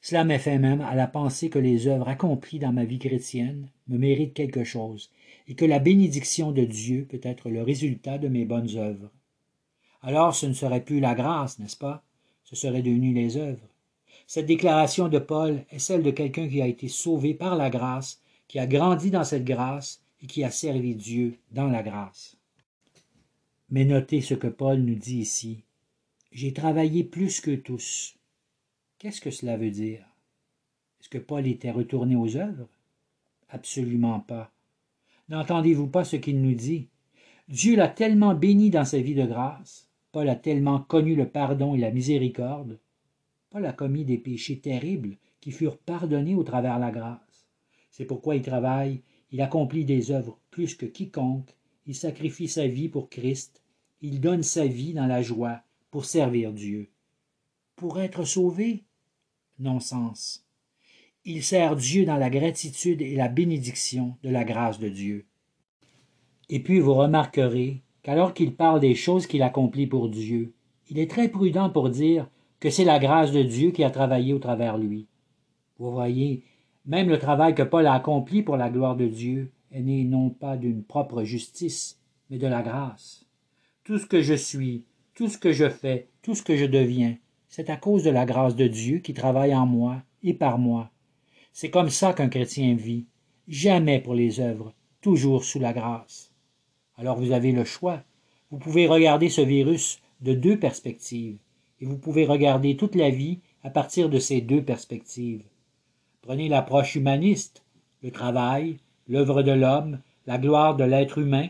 Cela 0.00 0.22
m'a 0.22 0.38
fait 0.38 0.60
même 0.60 0.80
à 0.80 0.94
la 0.94 1.08
pensée 1.08 1.50
que 1.50 1.58
les 1.58 1.88
œuvres 1.88 2.06
accomplies 2.06 2.60
dans 2.60 2.72
ma 2.72 2.84
vie 2.84 3.00
chrétienne 3.00 3.68
me 3.88 3.98
méritent 3.98 4.32
quelque 4.32 4.62
chose, 4.62 5.10
et 5.48 5.56
que 5.56 5.64
la 5.64 5.80
bénédiction 5.80 6.52
de 6.52 6.62
Dieu 6.62 7.04
peut 7.10 7.20
être 7.24 7.50
le 7.50 7.64
résultat 7.64 8.18
de 8.18 8.28
mes 8.28 8.44
bonnes 8.44 8.76
œuvres. 8.76 9.10
Alors 10.02 10.36
ce 10.36 10.46
ne 10.46 10.52
serait 10.52 10.84
plus 10.84 11.00
la 11.00 11.16
grâce, 11.16 11.58
n'est-ce 11.58 11.76
pas? 11.76 12.04
Ce 12.44 12.54
serait 12.54 12.82
devenu 12.82 13.12
les 13.12 13.38
œuvres. 13.38 13.68
Cette 14.28 14.46
déclaration 14.46 15.08
de 15.08 15.18
Paul 15.18 15.64
est 15.72 15.80
celle 15.80 16.04
de 16.04 16.12
quelqu'un 16.12 16.48
qui 16.48 16.62
a 16.62 16.68
été 16.68 16.86
sauvé 16.86 17.34
par 17.34 17.56
la 17.56 17.70
grâce, 17.70 18.22
qui 18.46 18.60
a 18.60 18.68
grandi 18.68 19.10
dans 19.10 19.24
cette 19.24 19.44
grâce 19.44 20.01
et 20.22 20.26
qui 20.26 20.44
a 20.44 20.50
servi 20.50 20.94
Dieu 20.94 21.38
dans 21.50 21.68
la 21.68 21.82
grâce. 21.82 22.36
Mais 23.70 23.84
notez 23.84 24.20
ce 24.20 24.34
que 24.34 24.46
Paul 24.46 24.78
nous 24.78 24.94
dit 24.94 25.18
ici. 25.18 25.64
J'ai 26.30 26.52
travaillé 26.52 27.04
plus 27.04 27.40
que 27.40 27.54
tous. 27.54 28.14
Qu'est-ce 28.98 29.20
que 29.20 29.30
cela 29.30 29.56
veut 29.56 29.70
dire? 29.70 30.04
Est-ce 31.00 31.08
que 31.08 31.18
Paul 31.18 31.46
était 31.46 31.70
retourné 31.70 32.16
aux 32.16 32.36
œuvres? 32.36 32.68
Absolument 33.48 34.20
pas. 34.20 34.52
N'entendez-vous 35.28 35.88
pas 35.88 36.04
ce 36.04 36.16
qu'il 36.16 36.40
nous 36.40 36.54
dit? 36.54 36.88
Dieu 37.48 37.76
l'a 37.76 37.88
tellement 37.88 38.34
béni 38.34 38.70
dans 38.70 38.84
sa 38.84 39.00
vie 39.00 39.14
de 39.14 39.26
grâce, 39.26 39.88
Paul 40.12 40.28
a 40.28 40.36
tellement 40.36 40.80
connu 40.80 41.14
le 41.14 41.26
pardon 41.26 41.74
et 41.74 41.78
la 41.78 41.90
miséricorde. 41.90 42.78
Paul 43.50 43.64
a 43.66 43.72
commis 43.72 44.04
des 44.04 44.18
péchés 44.18 44.60
terribles 44.60 45.16
qui 45.40 45.50
furent 45.50 45.78
pardonnés 45.78 46.34
au 46.34 46.44
travers 46.44 46.76
de 46.76 46.80
la 46.82 46.90
grâce. 46.90 47.48
C'est 47.90 48.04
pourquoi 48.04 48.36
il 48.36 48.42
travaille, 48.42 49.02
il 49.32 49.40
accomplit 49.40 49.84
des 49.84 50.10
œuvres 50.10 50.38
plus 50.50 50.74
que 50.74 50.86
quiconque, 50.86 51.56
il 51.86 51.94
sacrifie 51.94 52.48
sa 52.48 52.66
vie 52.68 52.88
pour 52.88 53.08
Christ, 53.08 53.62
il 54.02 54.20
donne 54.20 54.42
sa 54.42 54.66
vie 54.66 54.92
dans 54.92 55.06
la 55.06 55.22
joie 55.22 55.62
pour 55.90 56.04
servir 56.04 56.52
Dieu. 56.52 56.90
Pour 57.74 58.00
être 58.00 58.24
sauvé, 58.24 58.84
non-sens. 59.58 60.46
Il 61.24 61.42
sert 61.42 61.76
Dieu 61.76 62.04
dans 62.04 62.16
la 62.16 62.30
gratitude 62.30 63.00
et 63.00 63.14
la 63.14 63.28
bénédiction 63.28 64.16
de 64.22 64.28
la 64.28 64.44
grâce 64.44 64.78
de 64.78 64.88
Dieu. 64.88 65.26
Et 66.48 66.60
puis 66.62 66.80
vous 66.80 66.94
remarquerez 66.94 67.82
qu'alors 68.02 68.34
qu'il 68.34 68.54
parle 68.54 68.80
des 68.80 68.94
choses 68.94 69.26
qu'il 69.26 69.42
accomplit 69.42 69.86
pour 69.86 70.08
Dieu, 70.08 70.52
il 70.90 70.98
est 70.98 71.10
très 71.10 71.28
prudent 71.28 71.70
pour 71.70 71.90
dire 71.90 72.28
que 72.60 72.70
c'est 72.70 72.84
la 72.84 72.98
grâce 72.98 73.32
de 73.32 73.42
Dieu 73.42 73.70
qui 73.70 73.82
a 73.82 73.90
travaillé 73.90 74.34
au 74.34 74.38
travers 74.38 74.76
lui. 74.76 75.06
Vous 75.78 75.90
voyez, 75.90 76.44
même 76.86 77.08
le 77.08 77.18
travail 77.18 77.54
que 77.54 77.62
Paul 77.62 77.86
a 77.86 77.94
accompli 77.94 78.42
pour 78.42 78.56
la 78.56 78.70
gloire 78.70 78.96
de 78.96 79.06
Dieu 79.06 79.52
est 79.70 79.82
né 79.82 80.04
non 80.04 80.30
pas 80.30 80.56
d'une 80.56 80.82
propre 80.82 81.22
justice, 81.22 82.00
mais 82.30 82.38
de 82.38 82.46
la 82.46 82.62
grâce. 82.62 83.24
Tout 83.84 83.98
ce 83.98 84.06
que 84.06 84.22
je 84.22 84.34
suis, 84.34 84.84
tout 85.14 85.28
ce 85.28 85.38
que 85.38 85.52
je 85.52 85.68
fais, 85.68 86.08
tout 86.22 86.34
ce 86.34 86.42
que 86.42 86.56
je 86.56 86.66
deviens, 86.66 87.16
c'est 87.48 87.70
à 87.70 87.76
cause 87.76 88.02
de 88.02 88.10
la 88.10 88.24
grâce 88.24 88.56
de 88.56 88.66
Dieu 88.66 88.98
qui 88.98 89.14
travaille 89.14 89.54
en 89.54 89.66
moi 89.66 90.02
et 90.22 90.34
par 90.34 90.58
moi. 90.58 90.90
C'est 91.52 91.70
comme 91.70 91.90
ça 91.90 92.12
qu'un 92.12 92.28
chrétien 92.28 92.74
vit, 92.74 93.06
jamais 93.46 94.00
pour 94.00 94.14
les 94.14 94.40
œuvres, 94.40 94.72
toujours 95.00 95.44
sous 95.44 95.58
la 95.58 95.72
grâce. 95.72 96.32
Alors 96.96 97.18
vous 97.18 97.32
avez 97.32 97.52
le 97.52 97.64
choix. 97.64 98.02
Vous 98.50 98.58
pouvez 98.58 98.86
regarder 98.86 99.28
ce 99.28 99.40
virus 99.40 100.00
de 100.20 100.34
deux 100.34 100.58
perspectives, 100.58 101.38
et 101.80 101.84
vous 101.84 101.98
pouvez 101.98 102.24
regarder 102.24 102.76
toute 102.76 102.94
la 102.94 103.10
vie 103.10 103.40
à 103.62 103.70
partir 103.70 104.08
de 104.08 104.18
ces 104.18 104.40
deux 104.40 104.62
perspectives. 104.62 105.42
Prenez 106.22 106.48
l'approche 106.48 106.94
humaniste, 106.94 107.64
le 108.02 108.12
travail, 108.12 108.78
l'œuvre 109.08 109.42
de 109.42 109.50
l'homme, 109.50 109.98
la 110.26 110.38
gloire 110.38 110.76
de 110.76 110.84
l'être 110.84 111.18
humain, 111.18 111.48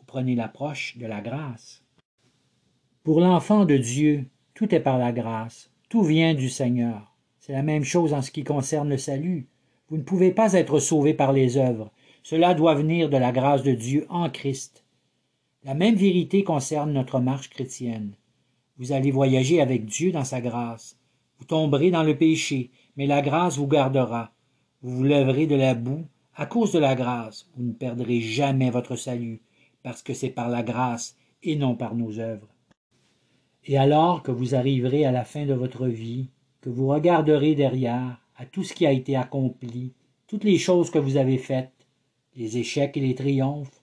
ou 0.00 0.04
prenez 0.06 0.36
l'approche 0.36 0.96
de 0.96 1.06
la 1.06 1.20
grâce. 1.20 1.82
Pour 3.02 3.20
l'enfant 3.20 3.64
de 3.64 3.76
Dieu, 3.76 4.26
tout 4.54 4.72
est 4.72 4.80
par 4.80 4.96
la 4.96 5.10
grâce. 5.10 5.70
Tout 5.88 6.04
vient 6.04 6.34
du 6.34 6.48
Seigneur. 6.48 7.12
C'est 7.40 7.52
la 7.52 7.64
même 7.64 7.82
chose 7.82 8.14
en 8.14 8.22
ce 8.22 8.30
qui 8.30 8.44
concerne 8.44 8.88
le 8.88 8.96
salut. 8.96 9.48
Vous 9.88 9.96
ne 9.96 10.04
pouvez 10.04 10.30
pas 10.30 10.52
être 10.52 10.78
sauvé 10.78 11.14
par 11.14 11.32
les 11.32 11.56
œuvres. 11.56 11.90
Cela 12.22 12.54
doit 12.54 12.76
venir 12.76 13.10
de 13.10 13.16
la 13.16 13.32
grâce 13.32 13.64
de 13.64 13.72
Dieu 13.72 14.06
en 14.08 14.30
Christ. 14.30 14.84
La 15.64 15.74
même 15.74 15.96
vérité 15.96 16.44
concerne 16.44 16.92
notre 16.92 17.18
marche 17.18 17.50
chrétienne. 17.50 18.12
Vous 18.78 18.92
allez 18.92 19.10
voyager 19.10 19.60
avec 19.60 19.84
Dieu 19.84 20.12
dans 20.12 20.24
sa 20.24 20.40
grâce. 20.40 20.96
Vous 21.40 21.44
tomberez 21.44 21.90
dans 21.90 22.04
le 22.04 22.16
péché, 22.16 22.70
mais 22.96 23.06
la 23.06 23.22
grâce 23.22 23.56
vous 23.56 23.66
gardera. 23.66 24.32
Vous 24.82 24.96
vous 24.96 25.04
lèverez 25.04 25.46
de 25.46 25.54
la 25.54 25.74
boue 25.74 26.04
à 26.34 26.46
cause 26.46 26.72
de 26.72 26.78
la 26.78 26.94
grâce. 26.94 27.48
Vous 27.56 27.64
ne 27.64 27.72
perdrez 27.72 28.20
jamais 28.20 28.70
votre 28.70 28.96
salut, 28.96 29.42
parce 29.82 30.02
que 30.02 30.14
c'est 30.14 30.30
par 30.30 30.48
la 30.48 30.62
grâce 30.62 31.16
et 31.42 31.56
non 31.56 31.74
par 31.74 31.94
nos 31.94 32.18
œuvres. 32.18 32.48
Et 33.64 33.78
alors 33.78 34.22
que 34.22 34.32
vous 34.32 34.54
arriverez 34.54 35.04
à 35.04 35.12
la 35.12 35.24
fin 35.24 35.46
de 35.46 35.54
votre 35.54 35.86
vie, 35.86 36.30
que 36.60 36.70
vous 36.70 36.88
regarderez 36.88 37.54
derrière 37.54 38.18
à 38.36 38.46
tout 38.46 38.64
ce 38.64 38.74
qui 38.74 38.86
a 38.86 38.92
été 38.92 39.14
accompli, 39.16 39.92
toutes 40.26 40.44
les 40.44 40.58
choses 40.58 40.90
que 40.90 40.98
vous 40.98 41.16
avez 41.16 41.38
faites, 41.38 41.86
les 42.34 42.58
échecs 42.58 42.96
et 42.96 43.00
les 43.00 43.14
triomphes, 43.14 43.82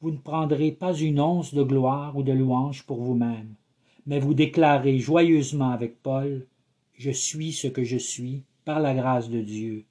vous 0.00 0.10
ne 0.10 0.16
prendrez 0.18 0.72
pas 0.72 0.94
une 0.94 1.20
once 1.20 1.54
de 1.54 1.62
gloire 1.62 2.16
ou 2.16 2.22
de 2.22 2.32
louange 2.32 2.84
pour 2.84 3.02
vous-même, 3.02 3.54
mais 4.06 4.18
vous 4.18 4.34
déclarez 4.34 4.98
joyeusement 4.98 5.70
avec 5.70 6.02
Paul, 6.02 6.46
Je 6.96 7.10
suis 7.10 7.52
ce 7.52 7.66
que 7.66 7.84
je 7.84 7.96
suis 7.96 8.44
par 8.64 8.80
la 8.80 8.94
grâce 8.94 9.28
de 9.28 9.40
Dieu. 9.40 9.84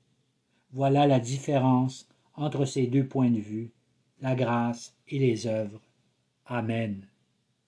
Voilà 0.72 1.06
la 1.06 1.20
différence 1.20 2.08
entre 2.36 2.66
ces 2.66 2.88
deux 2.88 3.06
points 3.06 3.30
de 3.30 3.40
vue, 3.40 3.72
la 4.22 4.36
grâce 4.36 4.96
et 5.08 5.20
les 5.20 5.46
œuvres. 5.46 5.82
Amen. 6.46 7.06